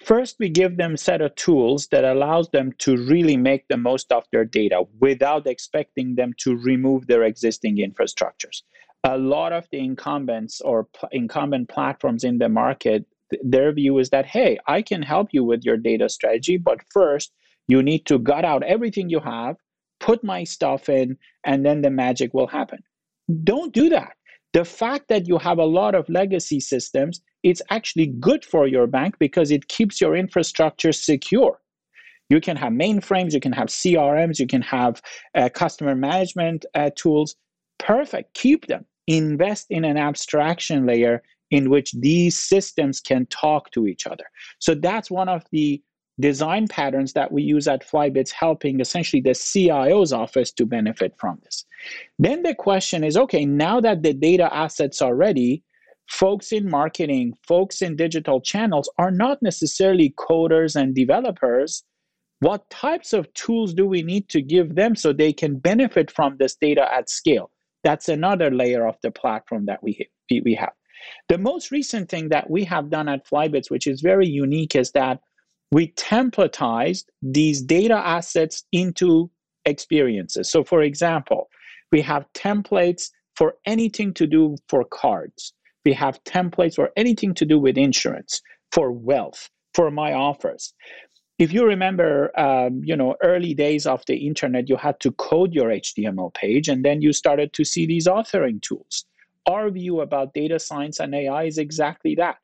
First, 0.06 0.36
we 0.38 0.50
give 0.50 0.78
them 0.78 0.98
set 0.98 1.22
of 1.22 1.34
tools 1.34 1.88
that 1.88 2.04
allows 2.04 2.50
them 2.50 2.74
to 2.78 2.96
really 3.08 3.38
make 3.38 3.68
the 3.68 3.78
most 3.78 4.12
of 4.12 4.24
their 4.32 4.46
data 4.46 4.84
without 5.00 5.48
expecting 5.48 6.14
them 6.14 6.34
to 6.38 6.56
remove 6.56 7.08
their 7.08 7.24
existing 7.24 7.78
infrastructures. 7.78 8.62
A 9.04 9.18
lot 9.18 9.52
of 9.52 9.68
the 9.72 9.80
incumbents 9.80 10.62
or 10.62 10.84
pl- 10.84 11.10
incumbent 11.12 11.70
platforms 11.70 12.24
in 12.24 12.38
the 12.38 12.50
market 12.50 13.06
their 13.44 13.72
view 13.74 13.98
is 13.98 14.10
that, 14.10 14.26
hey, 14.26 14.58
I 14.68 14.82
can 14.82 15.02
help 15.02 15.30
you 15.32 15.44
with 15.44 15.64
your 15.64 15.78
data 15.78 16.10
strategy, 16.10 16.58
but 16.58 16.80
first 16.92 17.32
you 17.68 17.82
need 17.82 18.06
to 18.06 18.20
gut 18.20 18.46
out 18.46 18.64
everything 18.64 19.10
you 19.10 19.20
have, 19.20 19.56
put 20.00 20.24
my 20.24 20.44
stuff 20.44 20.90
in, 20.90 21.18
and 21.46 21.66
then 21.66 21.82
the 21.82 21.90
magic 21.90 22.34
will 22.34 22.48
happen. 22.48 22.80
Don't 23.44 23.74
do 23.74 23.90
that. 23.90 24.14
The 24.54 24.66
fact 24.66 25.10
that 25.10 25.28
you 25.28 25.38
have 25.38 25.58
a 25.58 25.66
lot 25.66 25.96
of 25.96 26.08
legacy 26.08 26.60
systems, 26.60 27.22
it's 27.44 27.62
actually 27.70 28.08
good 28.08 28.46
for 28.46 28.68
your 28.68 28.88
bank 28.88 29.16
because 29.20 29.52
it 29.52 29.68
keeps 29.68 30.00
your 30.00 30.16
infrastructure 30.16 30.92
secure. 30.92 31.60
You 32.30 32.42
can 32.42 32.58
have 32.58 32.74
mainframes, 32.74 33.34
you 33.34 33.40
can 33.40 33.52
have 33.52 33.68
CRMs, 33.68 34.40
you 34.40 34.48
can 34.48 34.62
have 34.62 35.02
uh, 35.36 35.50
customer 35.50 35.96
management 35.96 36.66
uh, 36.74 36.90
tools. 36.96 37.36
Perfect. 37.78 38.34
Keep 38.34 38.68
them. 38.68 38.86
Invest 39.08 39.68
in 39.70 39.86
an 39.86 39.98
abstraction 39.98 40.86
layer 40.86 41.22
in 41.56 41.70
which 41.70 41.94
these 41.94 42.38
systems 42.38 43.00
can 43.00 43.26
talk 43.28 43.72
to 43.72 43.88
each 43.88 44.06
other. 44.06 44.26
So 44.60 44.76
that's 44.76 45.10
one 45.10 45.30
of 45.30 45.44
the 45.52 45.82
design 46.20 46.68
patterns 46.68 47.14
that 47.14 47.32
we 47.32 47.44
use 47.44 47.68
at 47.68 47.88
Flybits, 47.88 48.32
helping 48.32 48.80
essentially 48.80 49.22
the 49.22 49.34
CIO's 49.34 50.14
office 50.14 50.52
to 50.54 50.66
benefit 50.66 51.14
from 51.18 51.40
this. 51.44 51.66
Then 52.20 52.44
the 52.44 52.56
question 52.56 53.04
is 53.04 53.18
okay, 53.18 53.46
now 53.46 53.80
that 53.82 54.04
the 54.04 54.14
data 54.14 54.54
assets 54.54 55.02
are 55.02 55.16
ready, 55.16 55.64
folks 56.10 56.52
in 56.52 56.70
marketing, 56.70 57.34
folks 57.48 57.82
in 57.82 57.96
digital 57.96 58.40
channels 58.42 58.90
are 58.98 59.12
not 59.12 59.42
necessarily 59.42 60.14
coders 60.18 60.76
and 60.76 60.94
developers. 60.94 61.84
What 62.40 62.70
types 62.70 63.14
of 63.14 63.34
tools 63.34 63.74
do 63.74 63.88
we 63.88 64.04
need 64.04 64.30
to 64.30 64.42
give 64.42 64.76
them 64.76 64.96
so 64.96 65.14
they 65.14 65.34
can 65.34 65.58
benefit 65.58 66.12
from 66.12 66.36
this 66.38 66.56
data 66.56 66.94
at 66.94 67.10
scale? 67.10 67.50
That's 67.84 68.10
another 68.10 68.52
layer 68.52 68.88
of 68.88 68.98
the 69.02 69.12
platform 69.12 69.66
that 69.66 69.82
we, 69.84 70.10
we 70.30 70.56
have. 70.56 70.74
The 71.30 71.38
most 71.38 71.72
recent 71.72 72.10
thing 72.10 72.30
that 72.30 72.50
we 72.50 72.64
have 72.66 72.90
done 72.90 73.08
at 73.10 73.28
Flybits, 73.28 73.70
which 73.70 73.88
is 73.88 74.02
very 74.02 74.28
unique, 74.28 74.76
is 74.76 74.92
that 74.92 75.20
we 75.72 75.92
templatized 75.94 77.06
these 77.22 77.62
data 77.62 77.96
assets 77.96 78.64
into 78.72 79.30
experiences. 79.66 80.50
So, 80.50 80.64
for 80.64 80.82
example, 80.82 81.50
we 81.92 82.02
have 82.02 82.26
templates 82.34 83.10
for 83.36 83.56
anything 83.66 84.14
to 84.14 84.28
do 84.28 84.56
for 84.70 84.86
cards. 84.86 85.54
We 85.84 85.94
have 85.94 86.24
templates 86.24 86.76
for 86.76 86.92
anything 86.96 87.34
to 87.36 87.46
do 87.46 87.60
with 87.60 87.78
insurance, 87.78 88.42
for 88.72 88.92
wealth, 88.92 89.50
for 89.74 89.92
my 89.92 90.14
offers. 90.14 90.74
If 91.38 91.52
you 91.52 91.66
remember, 91.66 92.32
um, 92.40 92.82
you 92.84 92.96
know, 92.96 93.16
early 93.22 93.54
days 93.54 93.86
of 93.86 94.04
the 94.08 94.26
internet, 94.26 94.70
you 94.70 94.78
had 94.78 95.00
to 95.02 95.12
code 95.12 95.54
your 95.54 95.70
HTML 95.70 96.34
page, 96.34 96.70
and 96.70 96.86
then 96.86 97.02
you 97.02 97.12
started 97.12 97.52
to 97.54 97.66
see 97.66 97.86
these 97.86 98.08
authoring 98.08 98.62
tools 98.62 99.06
our 99.48 99.70
view 99.70 100.02
about 100.02 100.34
data 100.34 100.60
science 100.60 101.00
and 101.00 101.14
AI 101.14 101.44
is 101.44 101.58
exactly 101.58 102.16
that. 102.16 102.38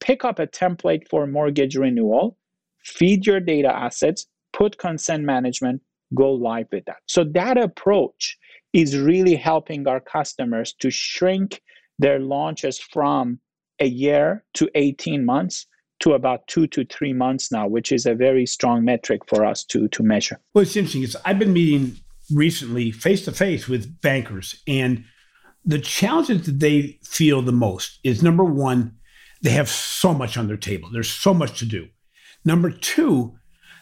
Pick 0.00 0.24
up 0.24 0.38
a 0.38 0.46
template 0.46 1.08
for 1.08 1.26
mortgage 1.26 1.76
renewal, 1.76 2.36
feed 2.84 3.26
your 3.26 3.40
data 3.40 3.74
assets, 3.74 4.26
put 4.52 4.78
consent 4.78 5.24
management, 5.24 5.82
go 6.14 6.32
live 6.32 6.66
with 6.72 6.84
that. 6.86 6.98
So 7.06 7.24
that 7.24 7.58
approach 7.58 8.36
is 8.72 8.98
really 8.98 9.36
helping 9.36 9.86
our 9.88 10.00
customers 10.00 10.74
to 10.80 10.90
shrink 10.90 11.62
their 11.98 12.18
launches 12.18 12.78
from 12.78 13.40
a 13.80 13.86
year 13.86 14.44
to 14.54 14.68
18 14.74 15.24
months 15.24 15.66
to 16.00 16.12
about 16.12 16.46
two 16.46 16.66
to 16.66 16.84
three 16.84 17.12
months 17.12 17.50
now, 17.50 17.66
which 17.66 17.90
is 17.90 18.04
a 18.04 18.14
very 18.14 18.44
strong 18.44 18.84
metric 18.84 19.22
for 19.26 19.44
us 19.44 19.64
to, 19.64 19.88
to 19.88 20.02
measure. 20.02 20.38
Well, 20.52 20.62
it's 20.62 20.76
interesting. 20.76 21.20
I've 21.24 21.38
been 21.38 21.54
meeting 21.54 21.96
recently 22.30 22.90
face 22.90 23.24
to 23.24 23.32
face 23.32 23.66
with 23.68 24.00
bankers, 24.02 24.62
and 24.66 25.04
the 25.66 25.80
challenges 25.80 26.46
that 26.46 26.60
they 26.60 26.98
feel 27.02 27.42
the 27.42 27.52
most 27.52 27.98
is 28.04 28.22
number 28.22 28.44
one, 28.44 28.96
they 29.42 29.50
have 29.50 29.68
so 29.68 30.14
much 30.14 30.36
on 30.36 30.46
their 30.46 30.56
table. 30.56 30.88
There's 30.90 31.10
so 31.10 31.34
much 31.34 31.58
to 31.58 31.66
do. 31.66 31.88
Number 32.44 32.70
two, 32.70 33.36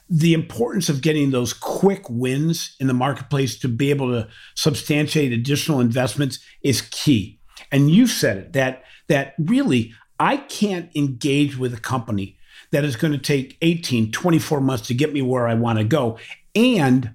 the 0.09 0.35
importance 0.35 0.89
of 0.89 1.03
getting 1.03 1.31
those 1.31 1.53
quick 1.53 2.09
wins 2.09 2.75
in 2.81 2.87
the 2.87 2.95
marketplace 2.95 3.59
to 3.59 3.69
be 3.69 3.91
able 3.91 4.11
to 4.11 4.29
substantiate 4.55 5.33
additional 5.33 5.81
investments 5.81 6.39
is 6.63 6.83
key. 6.91 7.39
And 7.71 7.91
you 7.91 8.07
said 8.07 8.39
it 8.39 8.53
that 8.55 8.85
that 9.09 9.35
really 9.39 9.93
I 10.19 10.39
can't 10.39 10.91
engage 10.97 11.57
with 11.59 11.75
a 11.75 11.81
company 11.81 12.39
that 12.71 12.85
is 12.85 12.97
going 12.97 13.13
to 13.13 13.19
take 13.19 13.59
18, 13.63 14.11
24 14.11 14.61
months 14.61 14.87
to 14.89 14.95
get 14.95 15.13
me 15.13 15.23
where 15.23 15.47
I 15.47 15.55
want 15.55 15.79
to 15.79 15.85
go. 15.85 16.19
And 16.55 17.15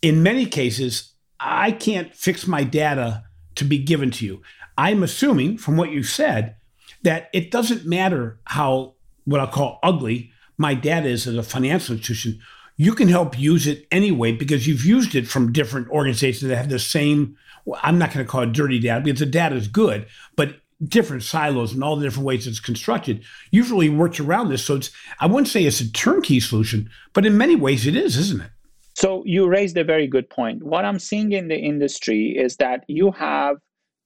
in 0.00 0.22
many 0.22 0.46
cases, 0.46 1.12
I 1.38 1.72
can't 1.72 2.14
fix 2.14 2.46
my 2.46 2.64
data 2.64 3.24
to 3.56 3.64
be 3.64 3.78
given 3.78 4.10
to 4.12 4.26
you. 4.26 4.42
I'm 4.78 5.02
assuming 5.02 5.58
from 5.58 5.76
what 5.76 5.90
you 5.90 6.02
said 6.02 6.56
that 7.02 7.28
it 7.32 7.50
doesn't 7.50 7.86
matter 7.86 8.38
how 8.44 8.94
what 9.24 9.40
I'll 9.40 9.46
call 9.46 9.78
ugly 9.82 10.32
my 10.58 10.74
dad 10.74 11.06
is 11.06 11.26
as 11.26 11.36
a 11.36 11.42
financial 11.42 11.96
institution. 11.96 12.40
You 12.76 12.94
can 12.94 13.08
help 13.08 13.38
use 13.38 13.66
it 13.66 13.86
anyway 13.90 14.32
because 14.32 14.66
you've 14.66 14.84
used 14.84 15.14
it 15.14 15.28
from 15.28 15.52
different 15.52 15.88
organizations 15.88 16.48
that 16.48 16.56
have 16.56 16.68
the 16.68 16.78
same. 16.78 17.36
Well, 17.64 17.80
I'm 17.82 17.98
not 17.98 18.12
going 18.12 18.24
to 18.24 18.30
call 18.30 18.42
it 18.42 18.52
dirty 18.52 18.78
data 18.78 19.00
because 19.00 19.20
the 19.20 19.26
data 19.26 19.56
is 19.56 19.68
good, 19.68 20.06
but 20.36 20.56
different 20.82 21.22
silos 21.22 21.72
and 21.72 21.84
all 21.84 21.96
the 21.96 22.04
different 22.04 22.26
ways 22.26 22.46
it's 22.46 22.58
constructed 22.58 23.22
usually 23.50 23.88
works 23.88 24.18
around 24.18 24.48
this. 24.48 24.64
So 24.64 24.76
it's 24.76 24.90
I 25.20 25.26
wouldn't 25.26 25.48
say 25.48 25.64
it's 25.64 25.80
a 25.80 25.92
turnkey 25.92 26.40
solution, 26.40 26.90
but 27.12 27.26
in 27.26 27.36
many 27.36 27.56
ways 27.56 27.86
it 27.86 27.96
is, 27.96 28.16
isn't 28.16 28.42
it? 28.42 28.50
So 28.94 29.22
you 29.24 29.48
raised 29.48 29.76
a 29.78 29.84
very 29.84 30.06
good 30.06 30.28
point. 30.28 30.62
What 30.62 30.84
I'm 30.84 30.98
seeing 30.98 31.32
in 31.32 31.48
the 31.48 31.58
industry 31.58 32.36
is 32.36 32.56
that 32.56 32.84
you 32.88 33.10
have 33.12 33.56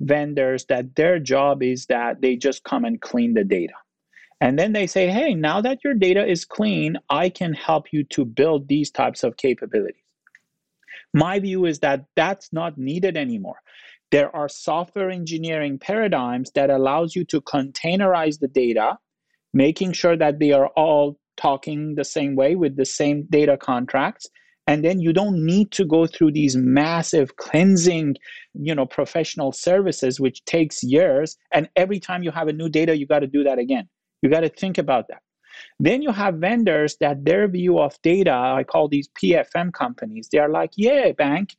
vendors 0.00 0.66
that 0.66 0.94
their 0.94 1.18
job 1.18 1.62
is 1.62 1.86
that 1.86 2.20
they 2.20 2.36
just 2.36 2.64
come 2.64 2.84
and 2.84 3.00
clean 3.00 3.34
the 3.34 3.44
data. 3.44 3.72
And 4.40 4.58
then 4.58 4.72
they 4.72 4.86
say, 4.86 5.08
hey, 5.08 5.34
now 5.34 5.60
that 5.62 5.82
your 5.82 5.94
data 5.94 6.24
is 6.24 6.44
clean, 6.44 6.98
I 7.08 7.30
can 7.30 7.54
help 7.54 7.92
you 7.92 8.04
to 8.04 8.24
build 8.24 8.68
these 8.68 8.90
types 8.90 9.24
of 9.24 9.38
capabilities. 9.38 10.02
My 11.14 11.38
view 11.38 11.64
is 11.64 11.78
that 11.80 12.04
that's 12.14 12.52
not 12.52 12.76
needed 12.76 13.16
anymore. 13.16 13.60
There 14.10 14.34
are 14.36 14.48
software 14.48 15.10
engineering 15.10 15.78
paradigms 15.78 16.50
that 16.54 16.70
allows 16.70 17.16
you 17.16 17.24
to 17.24 17.40
containerize 17.40 18.38
the 18.38 18.48
data, 18.48 18.98
making 19.54 19.92
sure 19.92 20.16
that 20.16 20.38
they 20.38 20.52
are 20.52 20.68
all 20.68 21.18
talking 21.36 21.94
the 21.94 22.04
same 22.04 22.36
way 22.36 22.54
with 22.54 22.76
the 22.76 22.84
same 22.84 23.26
data 23.30 23.56
contracts 23.56 24.28
and 24.66 24.84
then 24.84 25.00
you 25.00 25.12
don't 25.12 25.44
need 25.44 25.70
to 25.72 25.84
go 25.84 26.06
through 26.06 26.32
these 26.32 26.56
massive 26.56 27.36
cleansing 27.36 28.16
you 28.54 28.74
know 28.74 28.86
professional 28.86 29.52
services 29.52 30.20
which 30.20 30.44
takes 30.44 30.82
years. 30.82 31.36
And 31.52 31.68
every 31.76 32.00
time 32.00 32.22
you 32.22 32.30
have 32.30 32.48
a 32.48 32.52
new 32.52 32.68
data 32.68 32.96
you 32.96 33.06
got 33.06 33.20
to 33.20 33.26
do 33.26 33.44
that 33.44 33.58
again. 33.58 33.88
You 34.22 34.30
got 34.30 34.40
to 34.40 34.48
think 34.48 34.78
about 34.78 35.08
that. 35.08 35.22
Then 35.78 36.02
you 36.02 36.10
have 36.10 36.36
vendors 36.36 36.96
that 37.00 37.24
their 37.24 37.48
view 37.48 37.78
of 37.78 38.00
data 38.02 38.32
i 38.32 38.62
call 38.62 38.88
these 38.88 39.08
pfm 39.18 39.72
companies 39.72 40.28
they 40.30 40.38
are 40.38 40.50
like 40.50 40.72
yeah 40.76 41.12
bank 41.12 41.56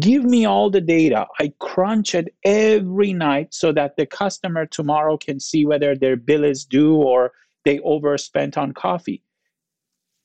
give 0.00 0.24
me 0.24 0.44
all 0.44 0.70
the 0.70 0.80
data. 0.80 1.26
I 1.40 1.52
crunch 1.60 2.14
it 2.14 2.34
every 2.44 3.12
night 3.12 3.54
so 3.54 3.72
that 3.72 3.96
the 3.96 4.06
customer 4.06 4.66
tomorrow 4.66 5.16
can 5.16 5.40
see 5.40 5.64
whether 5.64 5.94
their 5.94 6.16
bill 6.16 6.44
is 6.44 6.64
due 6.64 6.96
or 6.96 7.32
they 7.64 7.78
overspent 7.80 8.58
on 8.58 8.72
coffee 8.72 9.22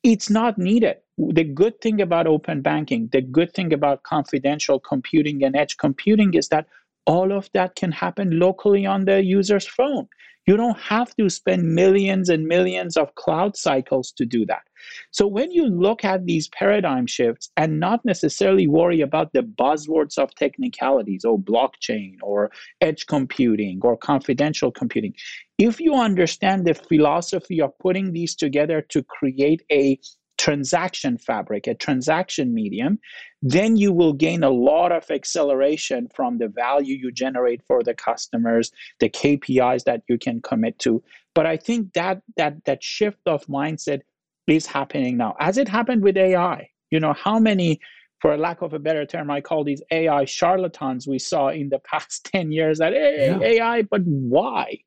it's 0.03 0.29
not 0.29 0.57
needed 0.57 0.97
the 1.17 1.43
good 1.43 1.79
thing 1.81 2.01
about 2.01 2.27
open 2.27 2.61
banking, 2.61 3.09
the 3.11 3.21
good 3.21 3.53
thing 3.53 3.73
about 3.73 4.03
confidential 4.03 4.79
computing 4.79 5.43
and 5.43 5.55
edge 5.55 5.77
computing 5.77 6.33
is 6.33 6.49
that 6.49 6.67
all 7.05 7.31
of 7.31 7.49
that 7.53 7.75
can 7.75 7.91
happen 7.91 8.39
locally 8.39 8.85
on 8.85 9.05
the 9.05 9.23
user's 9.23 9.67
phone. 9.67 10.07
You 10.45 10.57
don't 10.57 10.77
have 10.79 11.15
to 11.15 11.29
spend 11.29 11.73
millions 11.73 12.27
and 12.27 12.45
millions 12.45 12.97
of 12.97 13.15
cloud 13.15 13.55
cycles 13.55 14.11
to 14.13 14.25
do 14.25 14.45
that. 14.47 14.63
So 15.11 15.25
when 15.25 15.51
you 15.51 15.67
look 15.67 16.03
at 16.03 16.25
these 16.25 16.49
paradigm 16.49 17.07
shifts 17.07 17.49
and 17.55 17.79
not 17.79 18.03
necessarily 18.03 18.67
worry 18.67 18.99
about 18.99 19.31
the 19.31 19.43
buzzwords 19.43 20.17
of 20.17 20.35
technicalities 20.35 21.23
or 21.23 21.39
blockchain 21.39 22.17
or 22.21 22.51
edge 22.81 23.05
computing 23.07 23.79
or 23.83 23.95
confidential 23.95 24.69
computing, 24.69 25.13
if 25.57 25.79
you 25.79 25.95
understand 25.95 26.65
the 26.65 26.73
philosophy 26.73 27.61
of 27.61 27.77
putting 27.79 28.13
these 28.13 28.35
together 28.35 28.81
to 28.89 29.03
create 29.03 29.61
a 29.71 29.99
transaction 30.37 31.17
fabric, 31.17 31.67
a 31.67 31.75
transaction 31.75 32.53
medium, 32.53 32.99
then 33.41 33.77
you 33.77 33.93
will 33.93 34.13
gain 34.13 34.43
a 34.43 34.49
lot 34.49 34.91
of 34.91 35.09
acceleration 35.11 36.07
from 36.13 36.37
the 36.37 36.47
value 36.47 36.95
you 36.95 37.11
generate 37.11 37.61
for 37.67 37.83
the 37.83 37.93
customers, 37.93 38.71
the 38.99 39.09
KPIs 39.09 39.83
that 39.83 40.01
you 40.09 40.17
can 40.17 40.41
commit 40.41 40.79
to. 40.79 41.03
But 41.35 41.45
I 41.45 41.57
think 41.57 41.93
that 41.93 42.21
that 42.35 42.65
that 42.65 42.83
shift 42.83 43.21
of 43.25 43.45
mindset 43.45 44.01
is 44.47 44.65
happening 44.65 45.17
now. 45.17 45.35
As 45.39 45.57
it 45.57 45.67
happened 45.67 46.03
with 46.03 46.17
AI, 46.17 46.67
you 46.91 46.99
know, 46.99 47.13
how 47.13 47.39
many 47.39 47.79
for 48.19 48.37
lack 48.37 48.61
of 48.61 48.73
a 48.73 48.79
better 48.79 49.05
term, 49.05 49.29
I 49.29 49.41
call 49.41 49.63
these 49.63 49.81
AI 49.91 50.25
charlatans 50.25 51.07
we 51.07 51.19
saw 51.19 51.49
in 51.49 51.69
the 51.69 51.79
past 51.91 52.29
10 52.33 52.51
years 52.51 52.79
that 52.79 52.93
hey, 52.93 53.37
yeah. 53.39 53.47
AI, 53.47 53.81
but 53.83 54.01
why? 54.03 54.77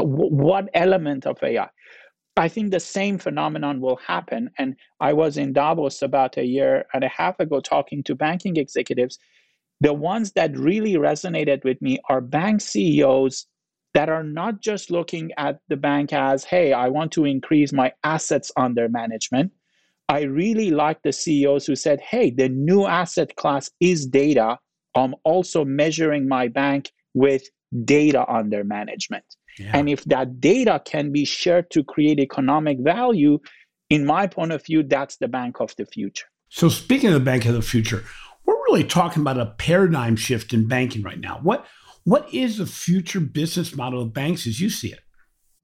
What 0.00 0.68
element 0.74 1.26
of 1.26 1.42
AI? 1.42 1.68
I 2.36 2.48
think 2.48 2.70
the 2.70 2.80
same 2.80 3.18
phenomenon 3.18 3.80
will 3.80 3.96
happen. 3.96 4.50
And 4.58 4.76
I 5.00 5.12
was 5.12 5.36
in 5.36 5.52
Davos 5.52 6.02
about 6.02 6.36
a 6.36 6.46
year 6.46 6.86
and 6.94 7.02
a 7.02 7.08
half 7.08 7.40
ago 7.40 7.60
talking 7.60 8.04
to 8.04 8.14
banking 8.14 8.56
executives. 8.56 9.18
The 9.80 9.92
ones 9.92 10.32
that 10.32 10.56
really 10.56 10.94
resonated 10.94 11.64
with 11.64 11.82
me 11.82 11.98
are 12.08 12.20
bank 12.20 12.60
CEOs 12.60 13.46
that 13.94 14.08
are 14.08 14.22
not 14.22 14.60
just 14.60 14.90
looking 14.90 15.32
at 15.36 15.58
the 15.68 15.76
bank 15.76 16.12
as, 16.12 16.44
hey, 16.44 16.72
I 16.72 16.88
want 16.88 17.10
to 17.12 17.24
increase 17.24 17.72
my 17.72 17.92
assets 18.04 18.52
under 18.56 18.88
management. 18.88 19.50
I 20.08 20.22
really 20.22 20.70
like 20.70 21.02
the 21.02 21.12
CEOs 21.12 21.66
who 21.66 21.74
said, 21.74 22.00
hey, 22.00 22.30
the 22.30 22.48
new 22.48 22.86
asset 22.86 23.34
class 23.36 23.70
is 23.80 24.06
data. 24.06 24.58
I'm 24.94 25.14
also 25.24 25.64
measuring 25.64 26.28
my 26.28 26.48
bank 26.48 26.92
with 27.14 27.42
data 27.84 28.24
under 28.30 28.62
management. 28.62 29.24
Yeah. 29.58 29.70
And 29.74 29.88
if 29.88 30.04
that 30.04 30.40
data 30.40 30.80
can 30.84 31.12
be 31.12 31.24
shared 31.24 31.70
to 31.70 31.82
create 31.82 32.20
economic 32.20 32.78
value, 32.80 33.38
in 33.90 34.04
my 34.04 34.26
point 34.26 34.52
of 34.52 34.64
view, 34.64 34.82
that's 34.82 35.16
the 35.16 35.28
bank 35.28 35.60
of 35.60 35.74
the 35.76 35.86
future. 35.86 36.26
So, 36.48 36.68
speaking 36.68 37.08
of 37.08 37.14
the 37.14 37.20
bank 37.20 37.46
of 37.46 37.54
the 37.54 37.62
future, 37.62 38.04
we're 38.46 38.62
really 38.68 38.84
talking 38.84 39.22
about 39.22 39.38
a 39.38 39.54
paradigm 39.58 40.16
shift 40.16 40.52
in 40.52 40.68
banking 40.68 41.02
right 41.02 41.20
now. 41.20 41.40
What 41.42 41.66
what 42.04 42.32
is 42.32 42.58
the 42.58 42.66
future 42.66 43.20
business 43.20 43.76
model 43.76 44.00
of 44.00 44.14
banks 44.14 44.46
as 44.46 44.60
you 44.60 44.70
see 44.70 44.92
it? 44.92 45.00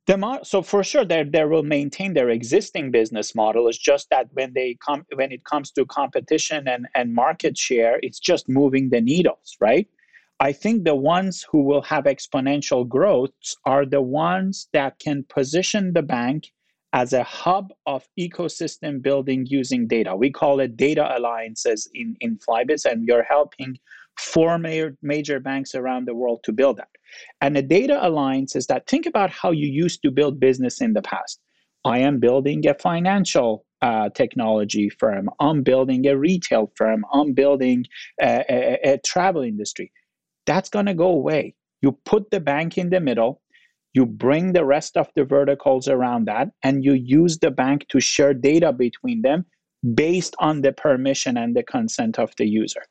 The 0.07 0.41
so 0.43 0.61
for 0.61 0.85
sure 0.85 1.05
they 1.05 1.23
they 1.23 1.45
will 1.45 1.63
maintain 1.63 2.13
their 2.13 2.29
existing 2.29 2.91
business 2.91 3.35
model. 3.35 3.69
It's 3.69 3.79
just 3.79 4.11
that 4.11 4.29
when 4.33 4.53
they 4.53 4.77
come 4.87 5.07
when 5.15 5.33
it 5.33 5.45
comes 5.45 5.71
to 5.73 5.87
competition 5.87 6.69
and, 6.69 6.87
and 6.95 7.15
market 7.15 7.57
share, 7.57 7.99
it's 8.03 8.21
just 8.21 8.47
moving 8.47 8.91
the 8.91 9.01
needles, 9.01 9.57
right? 9.61 9.89
I 10.41 10.53
think 10.53 10.85
the 10.85 10.97
ones 10.97 11.47
who 11.49 11.63
will 11.63 11.83
have 11.83 12.05
exponential 12.05 12.87
growth 12.87 13.31
are 13.65 13.87
the 13.87 14.03
ones 14.03 14.69
that 14.73 14.99
can 14.99 15.25
position 15.29 15.93
the 15.93 16.03
bank 16.03 16.51
as 16.93 17.13
a 17.13 17.23
hub 17.25 17.73
of 17.87 18.07
ecosystem 18.19 19.01
building 19.03 19.47
using 19.47 19.87
data. 19.87 20.15
We 20.15 20.31
call 20.31 20.61
it 20.61 20.77
data 20.77 21.17
alliances 21.17 21.89
in, 21.95 22.17
in 22.21 22.39
Flybits, 22.39 22.85
and 22.85 23.07
we 23.07 23.13
are 23.13 23.23
helping 23.23 23.77
four 24.19 24.59
major, 24.59 24.97
major 25.03 25.41
banks 25.41 25.75
around 25.75 26.07
the 26.07 26.15
world 26.15 26.41
to 26.45 26.53
build 26.53 26.77
that. 26.79 26.89
And 27.41 27.57
the 27.57 27.63
data 27.63 27.99
alliance 28.07 28.55
is 28.55 28.67
that 28.67 28.87
think 28.87 29.07
about 29.07 29.31
how 29.31 29.51
you 29.51 29.67
used 29.67 30.03
to 30.03 30.11
build 30.11 30.41
business 30.41 30.81
in 30.81 30.93
the 30.93 31.03
past. 31.03 31.41
I 31.85 31.99
am 31.99 32.19
building 32.19 32.67
a 32.67 32.75
financial 32.75 33.67
uh, 33.83 34.09
technology 34.11 34.89
firm. 34.89 35.29
I'm 35.41 35.63
building 35.63 36.07
a 36.07 36.17
retail 36.17 36.73
firm. 36.77 37.05
I'm 37.13 37.35
building 37.35 37.85
a, 38.21 38.45
a, 38.49 38.93
a 38.95 38.99
travel 38.99 39.43
industry 39.43 39.93
that's 40.47 40.69
going 40.69 40.87
to 40.87 40.95
go 40.95 41.09
away. 41.09 41.55
You 41.83 41.93
put 42.05 42.31
the 42.31 42.41
bank 42.41 42.79
in 42.79 42.91
the 42.91 43.01
middle, 43.01 43.41
you 43.93 44.07
bring 44.07 44.53
the 44.53 44.65
rest 44.65 44.97
of 44.97 45.09
the 45.15 45.25
verticals 45.25 45.89
around 45.89 46.27
that, 46.27 46.49
and 46.63 46.85
you 46.85 46.95
use 46.95 47.39
the 47.39 47.51
bank 47.51 47.87
to 47.91 48.01
share 48.01 48.35
data 48.35 48.73
between 48.73 49.23
them 49.23 49.47
based 49.95 50.35
on 50.39 50.63
the 50.63 50.73
permission 50.73 51.37
and 51.37 51.55
the 51.55 51.63
consent 51.63 52.19
of 52.19 52.33
the 52.37 52.47
user. 52.47 52.83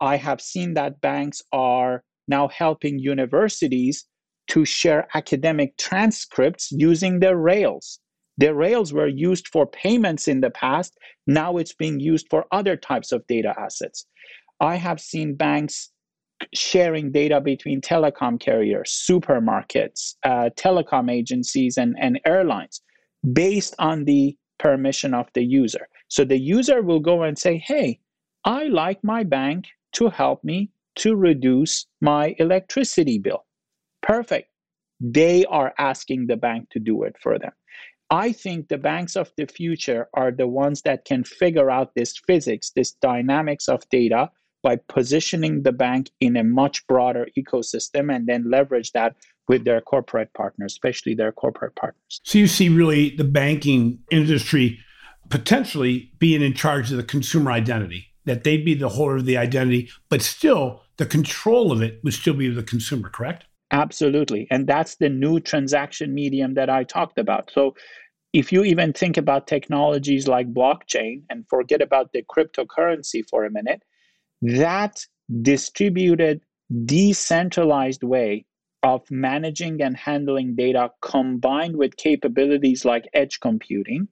I 0.00 0.16
have 0.16 0.40
seen 0.40 0.74
that 0.74 1.00
banks 1.00 1.42
are 1.52 2.02
now 2.26 2.48
helping 2.48 2.98
universities 2.98 4.06
to 4.48 4.64
share 4.64 5.06
academic 5.14 5.76
transcripts 5.78 6.70
using 6.72 7.20
their 7.20 7.36
Rails. 7.36 8.00
The 8.36 8.54
Rails 8.54 8.92
were 8.92 9.06
used 9.06 9.48
for 9.48 9.66
payments 9.66 10.26
in 10.26 10.40
the 10.40 10.50
past. 10.50 10.98
Now 11.26 11.56
it's 11.56 11.72
being 11.72 12.00
used 12.00 12.26
for 12.28 12.44
other 12.50 12.76
types 12.76 13.12
of 13.12 13.26
data 13.28 13.54
assets. 13.56 14.06
I 14.60 14.76
have 14.76 15.00
seen 15.00 15.36
banks 15.36 15.90
sharing 16.52 17.12
data 17.12 17.40
between 17.40 17.80
telecom 17.80 18.38
carriers, 18.40 18.90
supermarkets, 19.10 20.14
uh, 20.24 20.50
telecom 20.56 21.10
agencies, 21.10 21.76
and, 21.76 21.96
and 21.98 22.20
airlines 22.26 22.82
based 23.32 23.74
on 23.78 24.04
the 24.04 24.36
permission 24.58 25.14
of 25.14 25.28
the 25.34 25.42
user. 25.42 25.88
So 26.08 26.24
the 26.24 26.38
user 26.38 26.82
will 26.82 27.00
go 27.00 27.22
and 27.22 27.38
say, 27.38 27.58
hey, 27.58 28.00
I 28.44 28.64
like 28.64 29.02
my 29.02 29.24
bank 29.24 29.66
to 29.94 30.08
help 30.08 30.44
me 30.44 30.70
to 30.96 31.16
reduce 31.16 31.86
my 32.00 32.34
electricity 32.38 33.18
bill. 33.18 33.44
Perfect. 34.02 34.48
They 35.00 35.44
are 35.46 35.74
asking 35.78 36.26
the 36.26 36.36
bank 36.36 36.70
to 36.70 36.78
do 36.78 37.02
it 37.02 37.16
for 37.20 37.38
them. 37.38 37.52
I 38.10 38.32
think 38.32 38.68
the 38.68 38.78
banks 38.78 39.16
of 39.16 39.32
the 39.36 39.46
future 39.46 40.08
are 40.14 40.30
the 40.30 40.46
ones 40.46 40.82
that 40.82 41.04
can 41.04 41.24
figure 41.24 41.70
out 41.70 41.94
this 41.94 42.16
physics, 42.26 42.70
this 42.76 42.92
dynamics 42.92 43.68
of 43.68 43.88
data 43.88 44.30
by 44.64 44.76
positioning 44.88 45.62
the 45.62 45.72
bank 45.72 46.10
in 46.20 46.36
a 46.36 46.42
much 46.42 46.84
broader 46.88 47.28
ecosystem 47.38 48.12
and 48.12 48.26
then 48.26 48.50
leverage 48.50 48.90
that 48.92 49.14
with 49.46 49.64
their 49.64 49.80
corporate 49.80 50.32
partners, 50.32 50.72
especially 50.72 51.14
their 51.14 51.30
corporate 51.30 51.76
partners. 51.76 52.20
So 52.24 52.38
you 52.38 52.48
see 52.48 52.70
really 52.70 53.14
the 53.14 53.24
banking 53.24 54.00
industry 54.10 54.80
potentially 55.28 56.10
being 56.18 56.42
in 56.42 56.54
charge 56.54 56.90
of 56.90 56.96
the 56.96 57.02
consumer 57.02 57.50
identity, 57.50 58.06
that 58.24 58.44
they'd 58.44 58.64
be 58.64 58.74
the 58.74 58.88
holder 58.88 59.16
of 59.16 59.26
the 59.26 59.36
identity, 59.36 59.90
but 60.08 60.22
still 60.22 60.82
the 60.96 61.06
control 61.06 61.72
of 61.72 61.82
it 61.82 62.00
would 62.02 62.14
still 62.14 62.34
be 62.34 62.48
the 62.48 62.62
consumer, 62.62 63.10
correct? 63.10 63.44
Absolutely. 63.70 64.46
And 64.50 64.66
that's 64.66 64.96
the 64.96 65.08
new 65.08 65.40
transaction 65.40 66.14
medium 66.14 66.54
that 66.54 66.70
I 66.70 66.84
talked 66.84 67.18
about. 67.18 67.50
So 67.52 67.74
if 68.32 68.52
you 68.52 68.64
even 68.64 68.92
think 68.92 69.16
about 69.16 69.46
technologies 69.46 70.28
like 70.28 70.52
blockchain 70.52 71.22
and 71.30 71.44
forget 71.48 71.82
about 71.82 72.12
the 72.12 72.22
cryptocurrency 72.22 73.22
for 73.28 73.44
a 73.44 73.50
minute, 73.50 73.82
that 74.44 75.04
distributed, 75.40 76.42
decentralized 76.84 78.02
way 78.02 78.44
of 78.82 79.02
managing 79.10 79.80
and 79.80 79.96
handling 79.96 80.54
data 80.54 80.90
combined 81.00 81.76
with 81.76 81.96
capabilities 81.96 82.84
like 82.84 83.08
edge 83.14 83.40
computing 83.40 84.06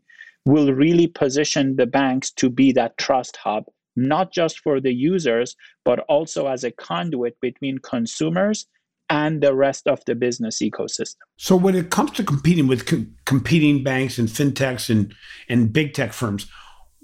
will 0.47 0.73
really 0.73 1.07
position 1.07 1.77
the 1.77 1.87
banks 1.87 2.31
to 2.31 2.49
be 2.49 2.73
that 2.73 2.97
trust 2.97 3.37
hub, 3.37 3.65
not 3.95 4.33
just 4.33 4.59
for 4.61 4.81
the 4.81 4.93
users, 4.93 5.55
but 5.85 6.01
also 6.09 6.47
as 6.47 6.65
a 6.65 6.71
conduit 6.73 7.39
between 7.41 7.79
consumers 7.79 8.67
and 9.11 9.43
the 9.43 9.55
rest 9.55 9.87
of 9.87 10.03
the 10.07 10.15
business 10.15 10.61
ecosystem. 10.61 11.17
So, 11.37 11.55
when 11.55 11.75
it 11.75 11.91
comes 11.91 12.13
to 12.13 12.25
competing 12.25 12.67
with 12.67 12.87
com- 12.87 13.15
competing 13.27 13.85
banks 13.85 14.19
and 14.19 14.27
fintechs 14.27 14.89
and, 14.89 15.15
and 15.51 15.71
big 15.71 15.93
tech 15.93 16.15
firms, 16.15 16.47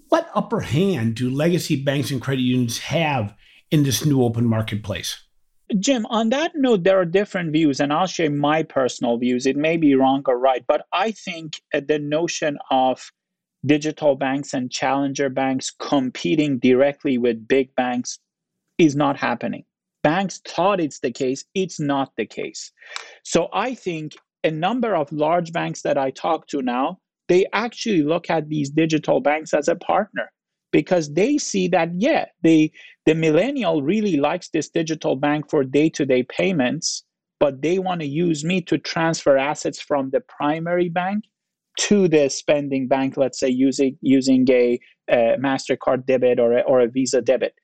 what 0.09 0.31
upper 0.35 0.61
hand 0.61 1.16
do 1.16 1.31
legacy 1.31 1.77
banks 1.83 2.11
and 2.11 2.21
credit 2.21 2.42
unions 2.42 2.79
have 2.79 3.35
in 3.71 3.83
this 3.83 4.05
new 4.05 4.23
open 4.23 4.47
marketplace? 4.47 5.21
Jim, 5.79 6.07
on 6.07 6.31
that 6.31 6.53
note, 6.55 6.85
there 6.85 6.99
are 6.99 7.05
different 7.05 7.53
views, 7.53 7.79
and 7.79 7.92
I'll 7.92 8.07
share 8.07 8.31
my 8.31 8.62
personal 8.62 9.18
views. 9.18 9.44
It 9.44 9.57
may 9.57 9.77
be 9.77 9.94
wrong 9.94 10.23
or 10.27 10.38
right, 10.38 10.64
but 10.66 10.87
I 10.92 11.11
think 11.11 11.61
uh, 11.75 11.81
the 11.87 11.99
notion 11.99 12.59
of 12.71 13.12
digital 13.66 14.14
banks 14.14 14.55
and 14.55 14.71
challenger 14.71 15.29
banks 15.29 15.71
competing 15.79 16.59
directly 16.59 17.18
with 17.18 17.47
big 17.47 17.75
banks 17.75 18.18
is 18.79 18.97
not 18.97 19.16
happening 19.16 19.64
banks 20.03 20.40
thought 20.47 20.81
it's 20.81 21.01
the 21.01 21.11
case, 21.11 21.44
it's 21.55 21.79
not 21.79 22.12
the 22.16 22.27
case. 22.27 22.73
So 23.25 23.49
I 23.53 23.75
think 23.75 24.16
a 24.44 24.51
number 24.51 24.94
of 24.94 25.12
large 25.12 25.53
banks 25.53 25.83
that 25.83 25.99
I 25.99 26.11
talk 26.11 26.47
to 26.49 26.62
now, 26.62 26.99
they 27.29 27.47
actually 27.53 28.03
look 28.03 28.31
at 28.31 28.49
these 28.49 28.71
digital 28.71 29.21
banks 29.21 29.55
as 29.55 29.69
a 29.69 29.77
partner 29.77 30.31
because 30.73 31.12
they 31.14 31.38
see 31.38 31.69
that 31.69 31.91
yeah, 31.95 32.27
they 32.43 32.73
the 33.07 33.14
millennial 33.14 33.83
really 33.83 34.17
likes 34.17 34.51
this 34.51 34.69
digital 34.69 35.17
bank 35.17 35.49
for 35.49 35.64
day-to-day 35.64 36.25
payments, 36.25 37.05
but 37.41 37.62
they 37.62 37.79
want 37.79 38.01
to 38.01 38.07
use 38.07 38.45
me 38.45 38.61
to 38.62 38.77
transfer 38.79 39.37
assets 39.38 39.81
from 39.81 40.11
the 40.11 40.21
primary 40.21 40.88
bank 40.88 41.25
to 41.79 42.09
the 42.09 42.29
spending 42.29 42.88
bank, 42.88 43.17
let's 43.17 43.38
say 43.38 43.49
using 43.49 43.97
using 44.03 44.47
a, 44.51 44.79
a 45.09 45.37
Mastercard 45.38 46.07
debit 46.07 46.38
or 46.38 46.59
a, 46.59 46.61
or 46.62 46.81
a 46.81 46.88
Visa 46.88 47.23
debit. 47.23 47.55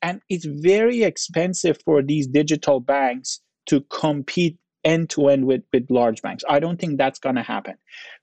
And 0.00 0.20
it's 0.28 0.46
very 0.46 1.02
expensive 1.02 1.78
for 1.84 2.02
these 2.02 2.26
digital 2.26 2.80
banks 2.80 3.40
to 3.66 3.80
compete 3.90 4.56
end 4.84 5.10
to 5.10 5.28
end 5.28 5.46
with 5.46 5.62
with 5.72 5.90
large 5.90 6.22
banks. 6.22 6.44
I 6.48 6.60
don't 6.60 6.80
think 6.80 6.98
that's 6.98 7.18
going 7.18 7.36
to 7.36 7.42
happen. 7.42 7.74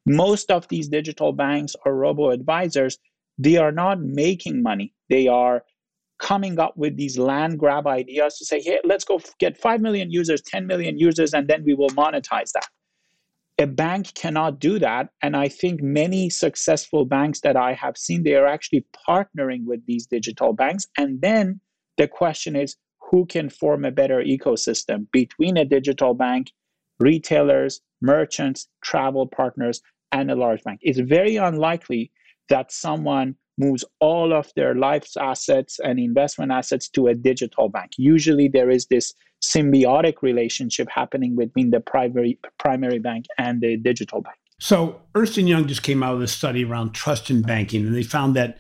Most 0.05 0.51
of 0.51 0.67
these 0.67 0.87
digital 0.87 1.31
banks 1.31 1.75
or 1.85 1.95
robo 1.95 2.29
advisors, 2.29 2.97
they 3.37 3.57
are 3.57 3.71
not 3.71 3.99
making 3.99 4.61
money. 4.61 4.93
They 5.09 5.27
are 5.27 5.63
coming 6.17 6.59
up 6.59 6.77
with 6.77 6.95
these 6.95 7.17
land 7.17 7.59
grab 7.59 7.87
ideas 7.87 8.37
to 8.37 8.45
say, 8.45 8.61
hey, 8.61 8.79
let's 8.85 9.03
go 9.03 9.19
get 9.39 9.57
5 9.57 9.81
million 9.81 10.11
users, 10.11 10.41
10 10.41 10.65
million 10.65 10.97
users, 10.97 11.33
and 11.33 11.47
then 11.47 11.63
we 11.65 11.73
will 11.73 11.89
monetize 11.89 12.51
that. 12.53 12.67
A 13.57 13.67
bank 13.67 14.13
cannot 14.15 14.59
do 14.59 14.79
that. 14.79 15.09
And 15.21 15.35
I 15.35 15.47
think 15.47 15.81
many 15.81 16.29
successful 16.29 17.05
banks 17.05 17.41
that 17.41 17.55
I 17.55 17.73
have 17.73 17.97
seen, 17.97 18.23
they 18.23 18.35
are 18.35 18.47
actually 18.47 18.85
partnering 19.07 19.65
with 19.65 19.85
these 19.85 20.05
digital 20.07 20.53
banks. 20.53 20.87
And 20.97 21.21
then 21.21 21.61
the 21.97 22.07
question 22.07 22.55
is 22.55 22.75
who 23.09 23.25
can 23.25 23.49
form 23.49 23.85
a 23.85 23.91
better 23.91 24.21
ecosystem 24.21 25.07
between 25.11 25.57
a 25.57 25.65
digital 25.65 26.13
bank, 26.13 26.51
retailers, 26.99 27.81
merchants, 28.01 28.67
travel 28.81 29.27
partners, 29.27 29.81
and 30.11 30.31
a 30.31 30.35
large 30.35 30.63
bank? 30.63 30.79
It's 30.83 30.99
very 30.99 31.35
unlikely 31.35 32.11
that 32.49 32.71
someone 32.71 33.35
moves 33.57 33.85
all 33.99 34.33
of 34.33 34.51
their 34.55 34.75
life's 34.75 35.15
assets 35.15 35.79
and 35.79 35.99
investment 35.99 36.51
assets 36.51 36.89
to 36.89 37.07
a 37.07 37.15
digital 37.15 37.69
bank. 37.69 37.91
Usually 37.97 38.47
there 38.47 38.69
is 38.69 38.87
this 38.87 39.13
symbiotic 39.41 40.21
relationship 40.21 40.87
happening 40.89 41.35
between 41.35 41.69
the 41.69 41.79
primary 41.79 42.39
primary 42.57 42.99
bank 42.99 43.25
and 43.37 43.61
the 43.61 43.77
digital 43.77 44.21
bank. 44.21 44.37
So 44.59 45.01
Ernst 45.13 45.37
Young 45.37 45.67
just 45.67 45.83
came 45.83 46.01
out 46.01 46.15
with 46.15 46.23
a 46.23 46.27
study 46.27 46.63
around 46.63 46.93
trust 46.93 47.29
in 47.29 47.41
banking 47.41 47.85
and 47.85 47.95
they 47.95 48.03
found 48.03 48.35
that 48.35 48.57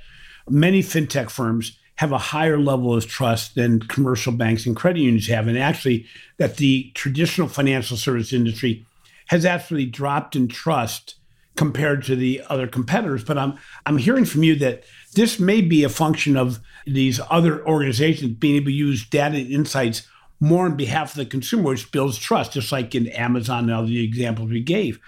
many 0.49 0.81
fintech 0.81 1.29
firms 1.29 1.77
have 1.97 2.11
a 2.11 2.17
higher 2.17 2.59
level 2.59 2.93
of 2.93 3.07
trust 3.07 3.55
than 3.55 3.79
commercial 3.79 4.33
banks 4.33 4.65
and 4.65 4.75
credit 4.75 4.99
unions 4.99 5.27
have. 5.27 5.47
And 5.47 5.57
actually, 5.57 6.05
that 6.37 6.57
the 6.57 6.91
traditional 6.93 7.47
financial 7.47 7.97
service 7.97 8.33
industry 8.33 8.85
has 9.27 9.45
actually 9.45 9.85
dropped 9.85 10.35
in 10.35 10.47
trust 10.47 11.15
compared 11.55 12.03
to 12.03 12.15
the 12.15 12.43
other 12.49 12.67
competitors. 12.67 13.23
But 13.23 13.37
I'm 13.37 13.57
I'm 13.85 13.97
hearing 13.97 14.25
from 14.25 14.43
you 14.43 14.55
that 14.57 14.83
this 15.13 15.39
may 15.39 15.61
be 15.61 15.83
a 15.83 15.89
function 15.89 16.35
of 16.35 16.59
these 16.85 17.19
other 17.29 17.65
organizations 17.65 18.33
being 18.33 18.57
able 18.57 18.65
to 18.65 18.71
use 18.73 19.07
data 19.07 19.37
and 19.37 19.51
insights 19.51 20.07
more 20.39 20.65
on 20.65 20.75
behalf 20.75 21.11
of 21.11 21.17
the 21.17 21.25
consumer, 21.25 21.69
which 21.69 21.91
builds 21.91 22.17
trust, 22.17 22.53
just 22.53 22.71
like 22.71 22.93
in 22.93 23.07
Amazon 23.07 23.65
and 23.65 23.73
all 23.73 23.85
the 23.85 24.03
examples 24.03 24.49
we 24.49 24.61
gave. 24.61 24.99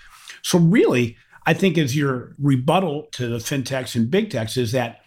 So 0.41 0.57
really, 0.57 1.17
I 1.45 1.53
think 1.53 1.77
as 1.77 1.95
your 1.95 2.33
rebuttal 2.39 3.07
to 3.13 3.27
the 3.27 3.37
fintechs 3.37 3.95
and 3.95 4.09
big 4.09 4.29
techs 4.29 4.55
is 4.55 4.71
that 4.71 5.01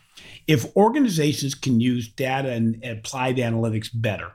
if 0.51 0.67
organizations 0.77 1.55
can 1.55 1.79
use 1.79 2.09
data 2.09 2.51
and 2.51 2.85
applied 2.85 3.37
analytics 3.37 3.89
better 3.95 4.33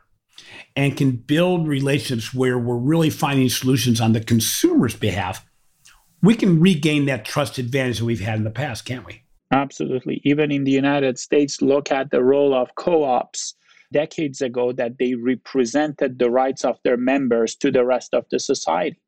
and 0.73 0.95
can 0.95 1.11
build 1.11 1.67
relationships 1.67 2.33
where 2.33 2.57
we're 2.57 2.77
really 2.77 3.09
finding 3.09 3.49
solutions 3.49 3.99
on 3.99 4.13
the 4.13 4.21
consumer's 4.21 4.95
behalf, 4.95 5.45
we 6.23 6.33
can 6.33 6.61
regain 6.61 7.05
that 7.05 7.25
trust 7.25 7.57
advantage 7.57 7.99
that 7.99 8.05
we've 8.05 8.21
had 8.21 8.37
in 8.37 8.45
the 8.45 8.49
past, 8.49 8.85
can't 8.85 9.05
we? 9.05 9.23
Absolutely. 9.51 10.21
Even 10.23 10.53
in 10.53 10.63
the 10.63 10.71
United 10.71 11.19
States, 11.19 11.61
look 11.61 11.91
at 11.91 12.11
the 12.11 12.23
role 12.23 12.53
of 12.53 12.73
co 12.75 13.03
ops 13.03 13.53
decades 13.91 14.41
ago 14.41 14.71
that 14.71 14.97
they 14.97 15.15
represented 15.15 16.17
the 16.17 16.31
rights 16.31 16.63
of 16.63 16.79
their 16.85 16.97
members 16.97 17.55
to 17.55 17.71
the 17.71 17.83
rest 17.83 18.13
of 18.13 18.23
the 18.31 18.39
society. 18.39 19.01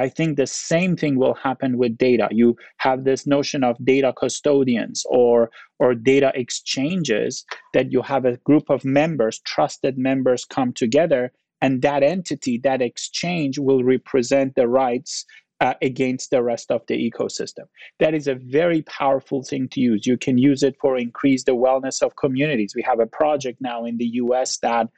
I 0.00 0.08
think 0.08 0.36
the 0.36 0.46
same 0.46 0.96
thing 0.96 1.16
will 1.18 1.34
happen 1.34 1.76
with 1.76 1.98
data. 1.98 2.26
You 2.30 2.56
have 2.78 3.04
this 3.04 3.26
notion 3.26 3.62
of 3.62 3.84
data 3.84 4.14
custodians 4.18 5.04
or 5.10 5.50
or 5.78 5.94
data 5.94 6.32
exchanges 6.34 7.44
that 7.74 7.92
you 7.92 8.00
have 8.02 8.24
a 8.24 8.38
group 8.48 8.70
of 8.70 8.84
members, 8.84 9.40
trusted 9.40 9.98
members 9.98 10.46
come 10.46 10.72
together 10.72 11.32
and 11.60 11.82
that 11.82 12.02
entity, 12.02 12.56
that 12.58 12.80
exchange 12.80 13.58
will 13.58 13.84
represent 13.84 14.54
the 14.54 14.68
rights 14.68 15.26
uh, 15.60 15.74
against 15.82 16.30
the 16.30 16.42
rest 16.42 16.70
of 16.70 16.80
the 16.88 16.96
ecosystem. 17.10 17.66
That 17.98 18.14
is 18.14 18.26
a 18.26 18.34
very 18.34 18.80
powerful 18.82 19.42
thing 19.42 19.68
to 19.72 19.80
use. 19.80 20.06
You 20.06 20.16
can 20.16 20.38
use 20.38 20.62
it 20.62 20.76
for 20.80 20.96
increase 20.96 21.44
the 21.44 21.60
wellness 21.64 22.00
of 22.00 22.16
communities. 22.16 22.72
We 22.74 22.82
have 22.82 23.00
a 23.00 23.06
project 23.20 23.58
now 23.60 23.84
in 23.84 23.98
the 23.98 24.10
US 24.22 24.56
that 24.58 24.88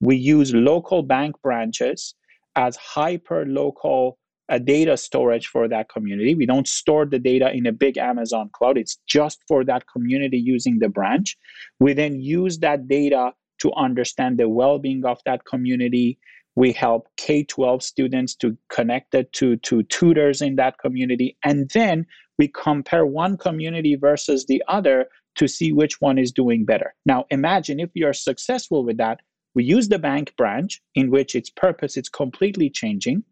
we 0.00 0.14
use 0.14 0.54
local 0.54 1.02
bank 1.02 1.34
branches 1.42 2.14
as 2.54 2.76
hyper 2.76 3.44
local 3.46 4.18
a 4.48 4.58
data 4.58 4.96
storage 4.96 5.46
for 5.46 5.68
that 5.68 5.88
community. 5.88 6.34
We 6.34 6.46
don't 6.46 6.68
store 6.68 7.06
the 7.06 7.18
data 7.18 7.50
in 7.52 7.66
a 7.66 7.72
big 7.72 7.96
Amazon 7.96 8.50
cloud, 8.52 8.76
it's 8.76 8.98
just 9.06 9.40
for 9.48 9.64
that 9.64 9.84
community 9.90 10.38
using 10.38 10.78
the 10.78 10.88
branch. 10.88 11.36
We 11.80 11.92
then 11.92 12.20
use 12.20 12.58
that 12.58 12.88
data 12.88 13.32
to 13.60 13.72
understand 13.74 14.38
the 14.38 14.48
well 14.48 14.78
being 14.78 15.04
of 15.04 15.20
that 15.24 15.44
community. 15.44 16.18
We 16.54 16.72
help 16.72 17.08
K 17.16 17.44
12 17.44 17.82
students 17.82 18.34
to 18.36 18.56
connect 18.68 19.14
it 19.14 19.32
to, 19.34 19.56
to 19.58 19.84
tutors 19.84 20.42
in 20.42 20.56
that 20.56 20.78
community. 20.78 21.36
And 21.44 21.70
then 21.70 22.04
we 22.38 22.48
compare 22.48 23.06
one 23.06 23.38
community 23.38 23.96
versus 23.96 24.46
the 24.46 24.62
other 24.68 25.06
to 25.36 25.48
see 25.48 25.72
which 25.72 26.00
one 26.00 26.18
is 26.18 26.32
doing 26.32 26.64
better. 26.64 26.94
Now, 27.06 27.24
imagine 27.30 27.80
if 27.80 27.90
you 27.94 28.06
are 28.06 28.12
successful 28.12 28.84
with 28.84 28.98
that, 28.98 29.20
we 29.54 29.64
use 29.64 29.88
the 29.88 29.98
bank 29.98 30.34
branch 30.36 30.82
in 30.94 31.10
which 31.10 31.34
its 31.34 31.50
purpose 31.50 31.96
is 31.96 32.08
completely 32.08 32.70
changing. 32.70 33.22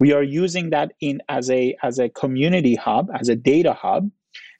We 0.00 0.12
are 0.12 0.22
using 0.22 0.70
that 0.70 0.92
in 1.00 1.20
as 1.28 1.50
a 1.50 1.76
as 1.82 1.98
a 1.98 2.08
community 2.08 2.74
hub, 2.74 3.10
as 3.14 3.28
a 3.28 3.36
data 3.36 3.72
hub. 3.72 4.10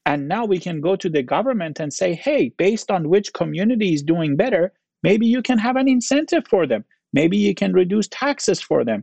And 0.07 0.29
now 0.29 0.45
we 0.45 0.59
can 0.59 0.81
go 0.81 0.97
to 0.97 1.09
the 1.09 1.23
government 1.23 1.81
and 1.81 1.93
say, 1.93 2.15
hey, 2.15 2.53
based 2.59 2.91
on 2.91 3.09
which 3.09 3.33
community 3.33 3.95
is 3.95 4.03
doing 4.03 4.37
better, 4.37 4.73
maybe 5.03 5.27
you 5.27 5.41
can 5.41 5.59
have 5.59 5.77
an 5.77 5.89
incentive 5.89 6.47
for 6.47 6.67
them. 6.67 6.85
Maybe 7.15 7.39
you 7.39 7.55
can 7.55 7.73
reduce 7.73 8.09
taxes 8.09 8.61
for 8.61 8.85
them. 8.85 9.03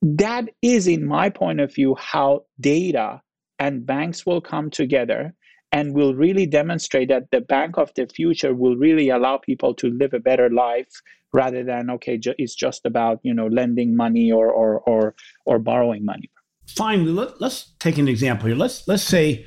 That 0.00 0.48
is, 0.62 0.88
in 0.88 1.06
my 1.06 1.30
point 1.30 1.60
of 1.60 1.72
view, 1.72 1.94
how 1.94 2.44
data 2.60 3.22
and 3.60 3.86
banks 3.86 4.26
will 4.26 4.40
come 4.40 4.68
together 4.68 5.32
and 5.72 5.94
will 5.94 6.14
really 6.14 6.46
demonstrate 6.46 7.08
that 7.08 7.30
the 7.30 7.40
bank 7.40 7.78
of 7.78 7.92
the 7.94 8.06
future 8.06 8.54
will 8.54 8.76
really 8.76 9.08
allow 9.08 9.38
people 9.38 9.74
to 9.74 9.88
live 9.90 10.12
a 10.12 10.20
better 10.20 10.50
life 10.50 11.00
rather 11.32 11.64
than 11.64 11.88
okay 11.88 12.20
it's 12.38 12.54
just 12.54 12.84
about 12.84 13.18
you 13.22 13.32
know 13.32 13.46
lending 13.46 13.96
money 13.96 14.30
or 14.30 14.50
or 14.50 14.80
or, 14.80 15.14
or 15.46 15.58
borrowing 15.58 16.04
money. 16.04 16.30
Finally 16.66 17.12
let, 17.12 17.40
let's 17.40 17.72
take 17.78 17.98
an 17.98 18.08
example 18.08 18.46
here. 18.48 18.56
Let's 18.56 18.86
let's 18.86 19.02
say 19.02 19.46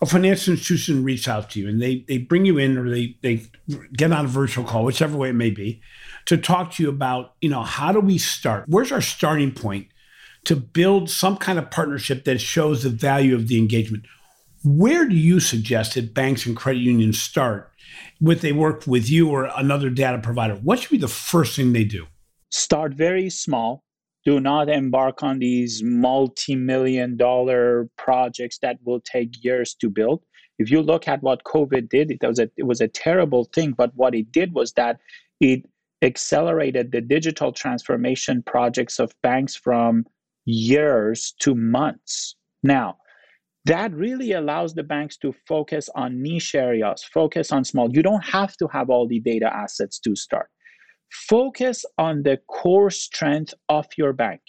a 0.00 0.06
financial 0.06 0.52
institution 0.52 1.04
reaches 1.04 1.28
out 1.28 1.50
to 1.50 1.60
you 1.60 1.68
and 1.68 1.82
they 1.82 2.04
they 2.08 2.18
bring 2.18 2.44
you 2.44 2.58
in 2.58 2.78
or 2.78 2.88
they 2.88 3.16
they 3.22 3.42
get 3.92 4.12
on 4.12 4.24
a 4.24 4.28
virtual 4.28 4.64
call 4.64 4.84
whichever 4.84 5.16
way 5.16 5.30
it 5.30 5.34
may 5.34 5.50
be 5.50 5.82
to 6.26 6.36
talk 6.36 6.72
to 6.72 6.82
you 6.82 6.88
about 6.88 7.34
you 7.40 7.48
know 7.50 7.62
how 7.62 7.92
do 7.92 8.00
we 8.00 8.18
start? 8.18 8.64
Where's 8.68 8.92
our 8.92 9.00
starting 9.00 9.52
point 9.52 9.88
to 10.44 10.56
build 10.56 11.10
some 11.10 11.36
kind 11.36 11.58
of 11.58 11.70
partnership 11.70 12.24
that 12.24 12.40
shows 12.40 12.82
the 12.82 12.88
value 12.88 13.34
of 13.34 13.48
the 13.48 13.58
engagement 13.58 14.04
where 14.62 15.08
do 15.08 15.16
you 15.16 15.40
suggest 15.40 15.94
that 15.94 16.14
banks 16.14 16.46
and 16.46 16.56
credit 16.56 16.80
unions 16.80 17.20
start 17.20 17.70
with 18.20 18.42
they 18.42 18.52
work 18.52 18.86
with 18.86 19.08
you 19.08 19.30
or 19.30 19.50
another 19.56 19.90
data 19.90 20.18
provider? 20.18 20.54
What 20.54 20.80
should 20.80 20.90
be 20.90 20.98
the 20.98 21.08
first 21.08 21.56
thing 21.56 21.72
they 21.72 21.84
do? 21.84 22.06
Start 22.50 22.92
very 22.94 23.30
small. 23.30 23.84
Do 24.24 24.38
not 24.38 24.68
embark 24.68 25.22
on 25.22 25.38
these 25.38 25.82
multi 25.82 26.54
million 26.54 27.16
dollar 27.16 27.88
projects 27.96 28.58
that 28.58 28.78
will 28.84 29.00
take 29.00 29.42
years 29.42 29.74
to 29.76 29.88
build. 29.88 30.22
If 30.58 30.70
you 30.70 30.82
look 30.82 31.08
at 31.08 31.22
what 31.22 31.44
COVID 31.44 31.88
did, 31.88 32.10
it 32.10 32.18
was 32.22 32.38
a, 32.38 32.50
it 32.58 32.64
was 32.64 32.82
a 32.82 32.88
terrible 32.88 33.44
thing. 33.44 33.72
But 33.72 33.92
what 33.94 34.14
it 34.14 34.30
did 34.30 34.52
was 34.52 34.74
that 34.74 34.98
it 35.40 35.64
accelerated 36.02 36.92
the 36.92 37.00
digital 37.00 37.50
transformation 37.50 38.42
projects 38.42 38.98
of 38.98 39.14
banks 39.22 39.56
from 39.56 40.04
years 40.44 41.32
to 41.40 41.54
months. 41.54 42.36
Now, 42.62 42.98
that 43.66 43.92
really 43.92 44.32
allows 44.32 44.74
the 44.74 44.82
banks 44.82 45.16
to 45.18 45.34
focus 45.46 45.88
on 45.94 46.22
niche 46.22 46.54
areas, 46.54 47.04
focus 47.04 47.52
on 47.52 47.64
small. 47.64 47.90
You 47.94 48.02
don't 48.02 48.24
have 48.24 48.56
to 48.56 48.68
have 48.68 48.88
all 48.88 49.06
the 49.06 49.20
data 49.20 49.54
assets 49.54 49.98
to 50.00 50.16
start. 50.16 50.48
Focus 51.28 51.84
on 51.98 52.22
the 52.22 52.38
core 52.48 52.90
strength 52.90 53.52
of 53.68 53.86
your 53.98 54.12
bank. 54.12 54.40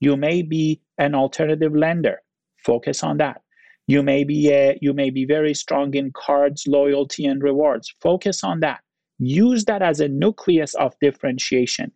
You 0.00 0.16
may 0.16 0.42
be 0.42 0.82
an 0.98 1.14
alternative 1.14 1.74
lender. 1.74 2.20
Focus 2.64 3.02
on 3.02 3.18
that. 3.18 3.40
You 3.86 4.02
may 4.02 4.22
be 4.24 4.50
a, 4.50 4.78
you 4.82 4.92
may 4.92 5.08
be 5.10 5.24
very 5.24 5.54
strong 5.54 5.94
in 5.94 6.12
cards, 6.14 6.66
loyalty, 6.66 7.24
and 7.24 7.42
rewards. 7.42 7.92
Focus 8.02 8.44
on 8.44 8.60
that. 8.60 8.80
Use 9.18 9.64
that 9.64 9.80
as 9.80 10.00
a 10.00 10.08
nucleus 10.08 10.74
of 10.74 10.94
differentiation. 11.00 11.90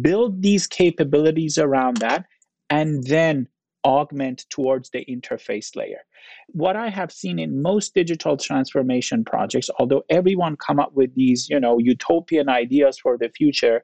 Build 0.00 0.42
these 0.42 0.66
capabilities 0.66 1.58
around 1.58 1.96
that, 1.98 2.24
and 2.70 3.04
then 3.04 3.48
augment 3.84 4.46
towards 4.50 4.90
the 4.90 5.04
interface 5.04 5.76
layer. 5.76 6.00
What 6.48 6.76
I 6.76 6.88
have 6.88 7.12
seen 7.12 7.38
in 7.38 7.62
most 7.62 7.94
digital 7.94 8.36
transformation 8.36 9.24
projects, 9.24 9.68
although 9.78 10.04
everyone 10.08 10.56
come 10.56 10.80
up 10.80 10.94
with 10.94 11.14
these, 11.14 11.48
you 11.48 11.60
know, 11.60 11.78
utopian 11.78 12.48
ideas 12.48 12.98
for 12.98 13.18
the 13.18 13.28
future, 13.28 13.82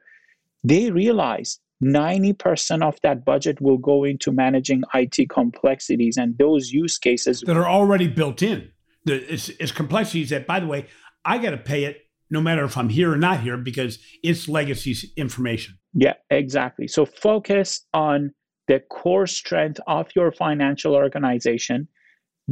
they 0.65 0.91
realize 0.91 1.59
90% 1.83 2.83
of 2.83 2.99
that 3.03 3.25
budget 3.25 3.61
will 3.61 3.79
go 3.79 4.05
into 4.05 4.33
managing 4.33 4.83
IT 4.95 5.31
complexities 5.31 6.17
and 6.17 6.37
those 6.39 6.71
use 6.71 6.99
cases 6.99 7.43
that 7.47 7.57
are 7.57 7.69
already 7.69 8.07
built 8.07 8.43
in. 8.43 8.71
It's, 9.07 9.49
it's 9.49 9.73
complexities 9.73 10.31
that, 10.31 10.47
by 10.47 10.61
the 10.61 10.67
way, 10.67 10.87
I 11.25 11.39
got 11.39 11.51
to 11.51 11.57
pay 11.57 11.85
it 11.85 12.03
no 12.31 12.41
matter 12.41 12.65
if 12.65 12.77
I'm 12.77 12.91
here 12.91 13.13
or 13.13 13.17
not 13.17 13.41
here 13.41 13.57
because 13.57 13.99
it's 14.23 14.49
legacy 14.49 15.13
information. 15.17 15.79
Yeah, 15.95 16.15
exactly. 16.29 16.87
So 16.87 17.05
focus 17.07 17.87
on 17.93 18.33
the 18.71 18.79
core 18.89 19.27
strength 19.27 19.81
of 19.89 20.07
your 20.15 20.31
financial 20.31 20.95
organization 20.95 21.89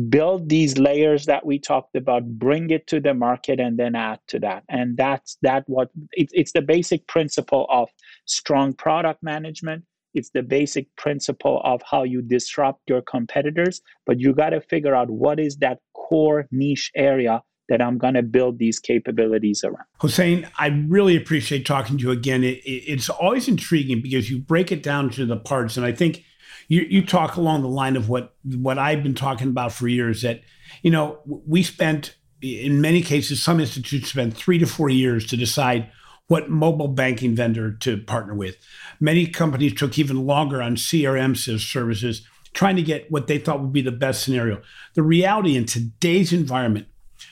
build 0.08 0.48
these 0.48 0.76
layers 0.76 1.26
that 1.26 1.46
we 1.46 1.60
talked 1.60 1.94
about 1.94 2.24
bring 2.40 2.70
it 2.70 2.88
to 2.88 2.98
the 2.98 3.14
market 3.14 3.60
and 3.60 3.78
then 3.78 3.94
add 3.94 4.18
to 4.26 4.40
that. 4.40 4.64
And 4.68 4.96
that's 4.96 5.38
that 5.42 5.62
what 5.68 5.90
it, 6.12 6.28
it's 6.32 6.50
the 6.50 6.60
basic 6.60 7.06
principle 7.06 7.66
of 7.70 7.88
strong 8.26 8.72
product 8.72 9.22
management. 9.22 9.84
It's 10.12 10.30
the 10.30 10.42
basic 10.42 10.86
principle 10.96 11.60
of 11.62 11.82
how 11.88 12.02
you 12.02 12.20
disrupt 12.20 12.80
your 12.88 13.02
competitors 13.02 13.80
but 14.04 14.18
you 14.18 14.32
got 14.34 14.50
to 14.50 14.60
figure 14.60 14.96
out 14.96 15.08
what 15.10 15.38
is 15.38 15.58
that 15.58 15.78
core 15.94 16.48
niche 16.50 16.90
area 16.96 17.42
that 17.68 17.82
I'm 17.82 17.98
going 17.98 18.14
to 18.14 18.22
build 18.22 18.58
these 18.58 18.78
capabilities 18.78 19.62
around. 19.62 19.84
Hossein, 19.98 20.48
I 20.58 20.68
really 20.88 21.16
appreciate 21.16 21.66
talking 21.66 21.98
to 21.98 22.02
you 22.04 22.10
again. 22.10 22.42
It, 22.42 22.58
it, 22.64 22.84
it's 22.86 23.08
always 23.08 23.48
intriguing 23.48 24.00
because 24.00 24.30
you 24.30 24.38
break 24.38 24.72
it 24.72 24.82
down 24.82 25.10
to 25.10 25.26
the 25.26 25.36
parts, 25.36 25.76
and 25.76 25.84
I 25.84 25.92
think 25.92 26.24
you, 26.68 26.82
you 26.82 27.04
talk 27.04 27.36
along 27.36 27.62
the 27.62 27.68
line 27.68 27.96
of 27.96 28.08
what 28.08 28.34
what 28.44 28.78
I've 28.78 29.02
been 29.02 29.14
talking 29.14 29.48
about 29.48 29.72
for 29.72 29.88
years. 29.88 30.22
That 30.22 30.42
you 30.82 30.90
know 30.90 31.20
we 31.26 31.62
spent 31.62 32.14
in 32.40 32.80
many 32.80 33.02
cases, 33.02 33.42
some 33.42 33.60
institutes 33.60 34.10
spent 34.10 34.36
three 34.36 34.58
to 34.58 34.66
four 34.66 34.88
years 34.88 35.26
to 35.26 35.36
decide 35.36 35.90
what 36.28 36.50
mobile 36.50 36.88
banking 36.88 37.34
vendor 37.34 37.72
to 37.72 37.96
partner 37.96 38.34
with. 38.34 38.56
Many 39.00 39.26
companies 39.26 39.74
took 39.74 39.98
even 39.98 40.26
longer 40.26 40.62
on 40.62 40.76
CRM 40.76 41.36
services, 41.36 42.26
trying 42.52 42.76
to 42.76 42.82
get 42.82 43.10
what 43.10 43.26
they 43.26 43.38
thought 43.38 43.60
would 43.60 43.72
be 43.72 43.80
the 43.80 43.90
best 43.90 44.22
scenario. 44.22 44.60
The 44.94 45.02
reality 45.02 45.56
in 45.56 45.64
today's 45.64 46.32
environment 46.32 46.86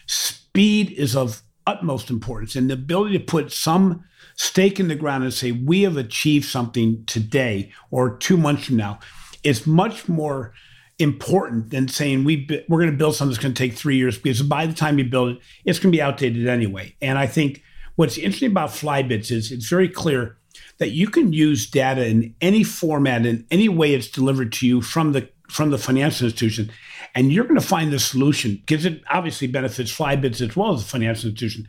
speed 0.06 0.90
is 0.92 1.14
of 1.16 1.42
utmost 1.66 2.10
importance 2.10 2.54
and 2.54 2.70
the 2.70 2.74
ability 2.74 3.18
to 3.18 3.24
put 3.24 3.52
some 3.52 4.04
stake 4.36 4.78
in 4.78 4.88
the 4.88 4.94
ground 4.94 5.24
and 5.24 5.32
say 5.32 5.50
we 5.50 5.82
have 5.82 5.96
achieved 5.96 6.46
something 6.46 7.04
today 7.06 7.72
or 7.90 8.16
two 8.16 8.36
months 8.36 8.66
from 8.66 8.76
now 8.76 8.98
is 9.42 9.66
much 9.66 10.08
more 10.08 10.52
important 10.98 11.70
than 11.70 11.88
saying 11.88 12.24
we 12.24 12.46
we're 12.68 12.80
going 12.80 12.90
to 12.90 12.96
build 12.96 13.14
something 13.14 13.32
that's 13.32 13.42
going 13.42 13.52
to 13.52 13.58
take 13.58 13.74
three 13.74 13.96
years 13.96 14.16
because 14.16 14.42
by 14.42 14.64
the 14.66 14.72
time 14.72 14.98
you 14.98 15.04
build 15.04 15.30
it 15.30 15.38
it's 15.64 15.78
going 15.78 15.92
to 15.92 15.96
be 15.96 16.02
outdated 16.02 16.46
anyway. 16.46 16.94
And 17.02 17.18
i 17.18 17.26
think 17.26 17.62
what's 17.96 18.16
interesting 18.16 18.50
about 18.50 18.70
flybits 18.70 19.30
is 19.30 19.52
it's 19.52 19.68
very 19.68 19.88
clear 19.88 20.38
that 20.78 20.90
you 20.90 21.08
can 21.08 21.32
use 21.32 21.68
data 21.68 22.06
in 22.06 22.34
any 22.40 22.62
format 22.62 23.26
in 23.26 23.46
any 23.50 23.68
way 23.68 23.94
it's 23.94 24.08
delivered 24.08 24.52
to 24.52 24.66
you 24.66 24.80
from 24.80 25.12
the 25.12 25.28
from 25.48 25.70
the 25.70 25.78
financial 25.78 26.26
institution 26.26 26.70
and 27.14 27.32
you're 27.32 27.44
going 27.44 27.60
to 27.60 27.66
find 27.66 27.92
the 27.92 27.98
solution 27.98 28.56
because 28.66 28.84
it 28.84 29.02
obviously 29.10 29.46
benefits 29.46 29.96
Flybits 29.96 30.40
as 30.40 30.56
well 30.56 30.74
as 30.74 30.82
the 30.82 30.88
financial 30.88 31.30
institution. 31.30 31.68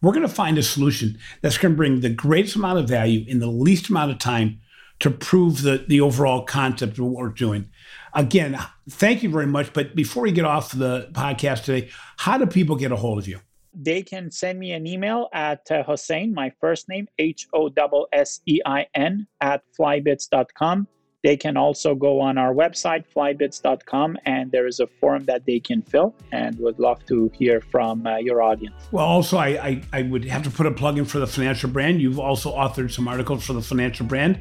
We're 0.00 0.12
going 0.12 0.26
to 0.26 0.32
find 0.32 0.58
a 0.58 0.62
solution 0.62 1.18
that's 1.42 1.58
going 1.58 1.74
to 1.74 1.76
bring 1.76 2.00
the 2.00 2.10
greatest 2.10 2.56
amount 2.56 2.78
of 2.78 2.88
value 2.88 3.24
in 3.28 3.40
the 3.40 3.46
least 3.46 3.88
amount 3.90 4.10
of 4.10 4.18
time 4.18 4.60
to 5.00 5.10
prove 5.10 5.62
the, 5.62 5.84
the 5.86 6.00
overall 6.00 6.44
concept 6.44 6.98
of 6.98 7.04
what 7.04 7.14
we're 7.14 7.28
doing. 7.28 7.68
Again, 8.14 8.58
thank 8.88 9.22
you 9.22 9.28
very 9.28 9.46
much. 9.46 9.72
But 9.72 9.94
before 9.94 10.22
we 10.22 10.32
get 10.32 10.46
off 10.46 10.72
the 10.72 11.10
podcast 11.12 11.64
today, 11.64 11.90
how 12.16 12.38
do 12.38 12.46
people 12.46 12.76
get 12.76 12.92
a 12.92 12.96
hold 12.96 13.18
of 13.18 13.28
you? 13.28 13.40
They 13.74 14.02
can 14.02 14.30
send 14.30 14.58
me 14.58 14.72
an 14.72 14.86
email 14.86 15.28
at 15.34 15.70
uh, 15.70 15.82
Hossein, 15.82 16.32
my 16.32 16.50
first 16.60 16.88
name, 16.88 17.08
H 17.18 17.46
O 17.52 17.68
S 17.68 18.06
S 18.12 18.40
E 18.46 18.60
I 18.64 18.86
N, 18.94 19.26
at 19.42 19.62
flybits.com. 19.78 20.88
They 21.26 21.36
can 21.36 21.56
also 21.56 21.96
go 21.96 22.20
on 22.20 22.38
our 22.38 22.54
website, 22.54 23.02
flybits.com, 23.12 24.16
and 24.26 24.52
there 24.52 24.64
is 24.64 24.78
a 24.78 24.86
form 24.86 25.24
that 25.24 25.44
they 25.44 25.58
can 25.58 25.82
fill 25.82 26.14
and 26.30 26.56
would 26.60 26.78
love 26.78 27.04
to 27.06 27.32
hear 27.36 27.60
from 27.60 28.06
uh, 28.06 28.18
your 28.18 28.42
audience. 28.42 28.76
Well, 28.92 29.06
also, 29.06 29.36
I, 29.36 29.48
I, 29.48 29.82
I, 29.92 30.02
would 30.02 30.24
have 30.26 30.44
to 30.44 30.50
put 30.50 30.66
a 30.66 30.70
plug 30.70 30.98
in 30.98 31.04
for 31.04 31.18
the 31.18 31.26
financial 31.26 31.68
brand. 31.68 32.00
You've 32.00 32.20
also 32.20 32.54
authored 32.54 32.92
some 32.92 33.08
articles 33.08 33.44
for 33.44 33.54
the 33.54 33.60
financial 33.60 34.06
brand. 34.06 34.38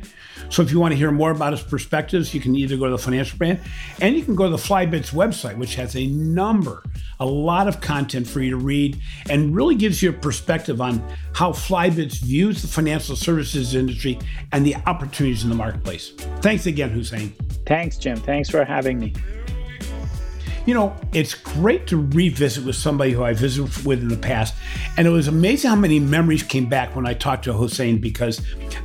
So 0.49 0.61
if 0.61 0.71
you 0.71 0.79
want 0.79 0.91
to 0.91 0.97
hear 0.97 1.11
more 1.11 1.31
about 1.31 1.53
his 1.53 1.61
perspectives, 1.61 2.33
you 2.33 2.41
can 2.41 2.55
either 2.55 2.77
go 2.77 2.85
to 2.85 2.91
the 2.91 2.97
financial 2.97 3.37
brand 3.37 3.59
and 4.01 4.15
you 4.15 4.23
can 4.23 4.35
go 4.35 4.45
to 4.45 4.49
the 4.49 4.57
Flybits 4.57 5.11
website, 5.11 5.57
which 5.57 5.75
has 5.75 5.95
a 5.95 6.07
number, 6.07 6.83
a 7.19 7.25
lot 7.25 7.67
of 7.67 7.81
content 7.81 8.27
for 8.27 8.41
you 8.41 8.51
to 8.51 8.57
read 8.57 8.99
and 9.29 9.55
really 9.55 9.75
gives 9.75 10.01
you 10.01 10.09
a 10.09 10.13
perspective 10.13 10.81
on 10.81 11.03
how 11.33 11.51
Flybits 11.51 12.21
views 12.21 12.61
the 12.61 12.67
financial 12.67 13.15
services 13.15 13.75
industry 13.75 14.19
and 14.51 14.65
the 14.65 14.75
opportunities 14.85 15.43
in 15.43 15.49
the 15.49 15.55
marketplace. 15.55 16.11
Thanks 16.41 16.65
again 16.65 16.91
Hossein. 16.91 17.33
Thanks, 17.65 17.97
Jim. 17.97 18.17
Thanks 18.17 18.49
for 18.49 18.63
having 18.63 18.99
me. 18.99 19.13
You 20.65 20.73
know, 20.73 20.95
it's 21.13 21.35
great 21.35 21.85
to 21.87 21.97
revisit 21.97 22.65
with 22.65 22.75
somebody 22.75 23.11
who 23.11 23.23
I 23.23 23.33
visited 23.33 23.85
with 23.85 24.01
in 24.01 24.07
the 24.07 24.17
past. 24.17 24.55
And 24.97 25.05
it 25.05 25.11
was 25.11 25.27
amazing 25.27 25.69
how 25.69 25.75
many 25.75 25.99
memories 25.99 26.41
came 26.41 26.67
back 26.67 26.95
when 26.95 27.05
I 27.05 27.13
talked 27.13 27.43
to 27.43 27.53
Hossein 27.53 27.99
because 27.99 28.41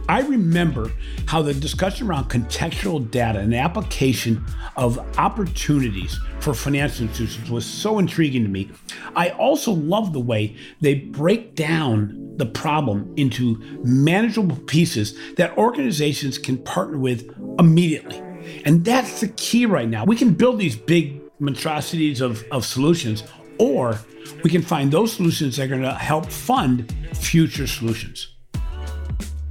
I 0.06 0.20
remember 0.20 0.92
how 1.26 1.40
the 1.40 1.54
discussion 1.54 2.06
around 2.06 2.28
contextual 2.28 3.10
data 3.10 3.38
and 3.38 3.54
application 3.54 4.44
of 4.76 4.98
opportunities 5.18 6.20
for 6.40 6.52
financial 6.52 7.06
institutions 7.06 7.50
was 7.50 7.64
so 7.64 7.98
intriguing 7.98 8.42
to 8.42 8.48
me. 8.50 8.70
I 9.16 9.30
also 9.30 9.72
love 9.72 10.12
the 10.12 10.20
way 10.20 10.56
they 10.82 10.94
break 10.94 11.54
down 11.54 12.34
the 12.36 12.46
problem 12.46 13.12
into 13.16 13.58
manageable 13.84 14.56
pieces 14.66 15.18
that 15.36 15.56
organizations 15.56 16.36
can 16.36 16.58
partner 16.58 16.98
with 16.98 17.34
immediately. 17.58 18.22
And 18.64 18.84
that's 18.84 19.20
the 19.20 19.28
key 19.28 19.66
right 19.66 19.88
now. 19.88 20.04
We 20.04 20.16
can 20.16 20.34
build 20.34 20.58
these 20.58 20.76
big 20.76 21.19
monstrosities 21.40 22.20
of, 22.20 22.44
of 22.50 22.64
solutions, 22.64 23.24
or 23.58 23.98
we 24.44 24.50
can 24.50 24.62
find 24.62 24.92
those 24.92 25.12
solutions 25.12 25.56
that 25.56 25.64
are 25.64 25.68
going 25.68 25.82
to 25.82 25.94
help 25.94 26.30
fund 26.30 26.94
future 27.14 27.66
solutions. 27.66 28.34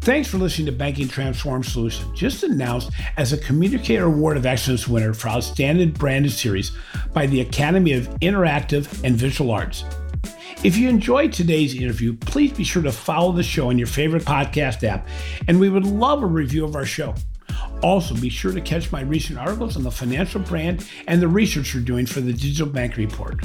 Thanks 0.01 0.29
for 0.29 0.37
listening 0.37 0.67
to 0.67 0.71
Banking 0.71 1.09
Transformed 1.09 1.65
Solutions, 1.65 2.17
just 2.17 2.43
announced 2.43 2.89
as 3.17 3.33
a 3.33 3.37
Communicator 3.37 4.05
Award 4.05 4.37
of 4.37 4.45
Excellence 4.45 4.87
winner 4.87 5.13
for 5.13 5.27
Outstanding 5.27 5.91
Branded 5.91 6.31
Series 6.31 6.71
by 7.13 7.25
the 7.25 7.41
Academy 7.41 7.93
of 7.93 8.07
Interactive 8.21 9.03
and 9.03 9.15
Visual 9.15 9.51
Arts. 9.51 9.83
If 10.63 10.77
you 10.77 10.89
enjoyed 10.89 11.31
today's 11.31 11.75
interview, 11.75 12.15
please 12.15 12.53
be 12.53 12.63
sure 12.63 12.81
to 12.81 12.91
follow 12.91 13.33
the 13.33 13.43
show 13.43 13.69
on 13.69 13.77
your 13.77 13.87
favorite 13.87 14.23
podcast 14.23 14.83
app, 14.83 15.07
and 15.47 15.59
we 15.59 15.69
would 15.69 15.85
love 15.85 16.23
a 16.23 16.27
review 16.27 16.65
of 16.65 16.75
our 16.75 16.85
show. 16.85 17.13
Also, 17.81 18.13
be 18.15 18.29
sure 18.29 18.51
to 18.51 18.61
catch 18.61 18.91
my 18.91 19.01
recent 19.01 19.39
articles 19.39 19.77
on 19.77 19.83
the 19.83 19.91
financial 19.91 20.41
brand 20.41 20.85
and 21.07 21.21
the 21.21 21.27
research 21.27 21.73
we're 21.73 21.81
doing 21.81 22.05
for 22.05 22.19
the 22.19 22.33
Digital 22.33 22.67
Bank 22.67 22.97
Report. 22.97 23.41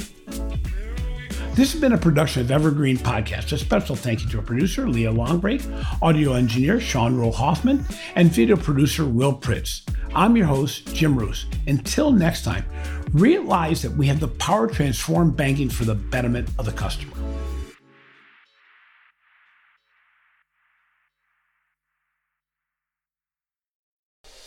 This 1.53 1.71
has 1.71 1.79
been 1.79 1.93
a 1.93 1.97
production 1.97 2.41
of 2.41 2.51
Evergreen 2.51 2.97
Podcast. 2.97 3.53
A 3.53 3.57
special 3.57 3.95
thank 3.95 4.21
you 4.21 4.29
to 4.31 4.39
our 4.39 4.43
producer, 4.43 4.89
Leah 4.89 5.13
Longbrake, 5.13 5.63
audio 6.01 6.33
engineer, 6.33 6.81
Sean 6.81 7.15
Rule-Hoffman, 7.15 7.85
and 8.15 8.29
video 8.29 8.57
producer, 8.57 9.05
Will 9.05 9.33
Pritz. 9.39 9.89
I'm 10.13 10.35
your 10.35 10.47
host, 10.47 10.93
Jim 10.93 11.17
Roos. 11.17 11.45
Until 11.67 12.11
next 12.11 12.43
time, 12.43 12.65
realize 13.13 13.81
that 13.83 13.91
we 13.91 14.07
have 14.07 14.19
the 14.19 14.27
power 14.27 14.67
to 14.67 14.73
transform 14.73 15.31
banking 15.31 15.69
for 15.69 15.85
the 15.85 15.95
betterment 15.95 16.49
of 16.59 16.65
the 16.65 16.73
customer. 16.73 17.13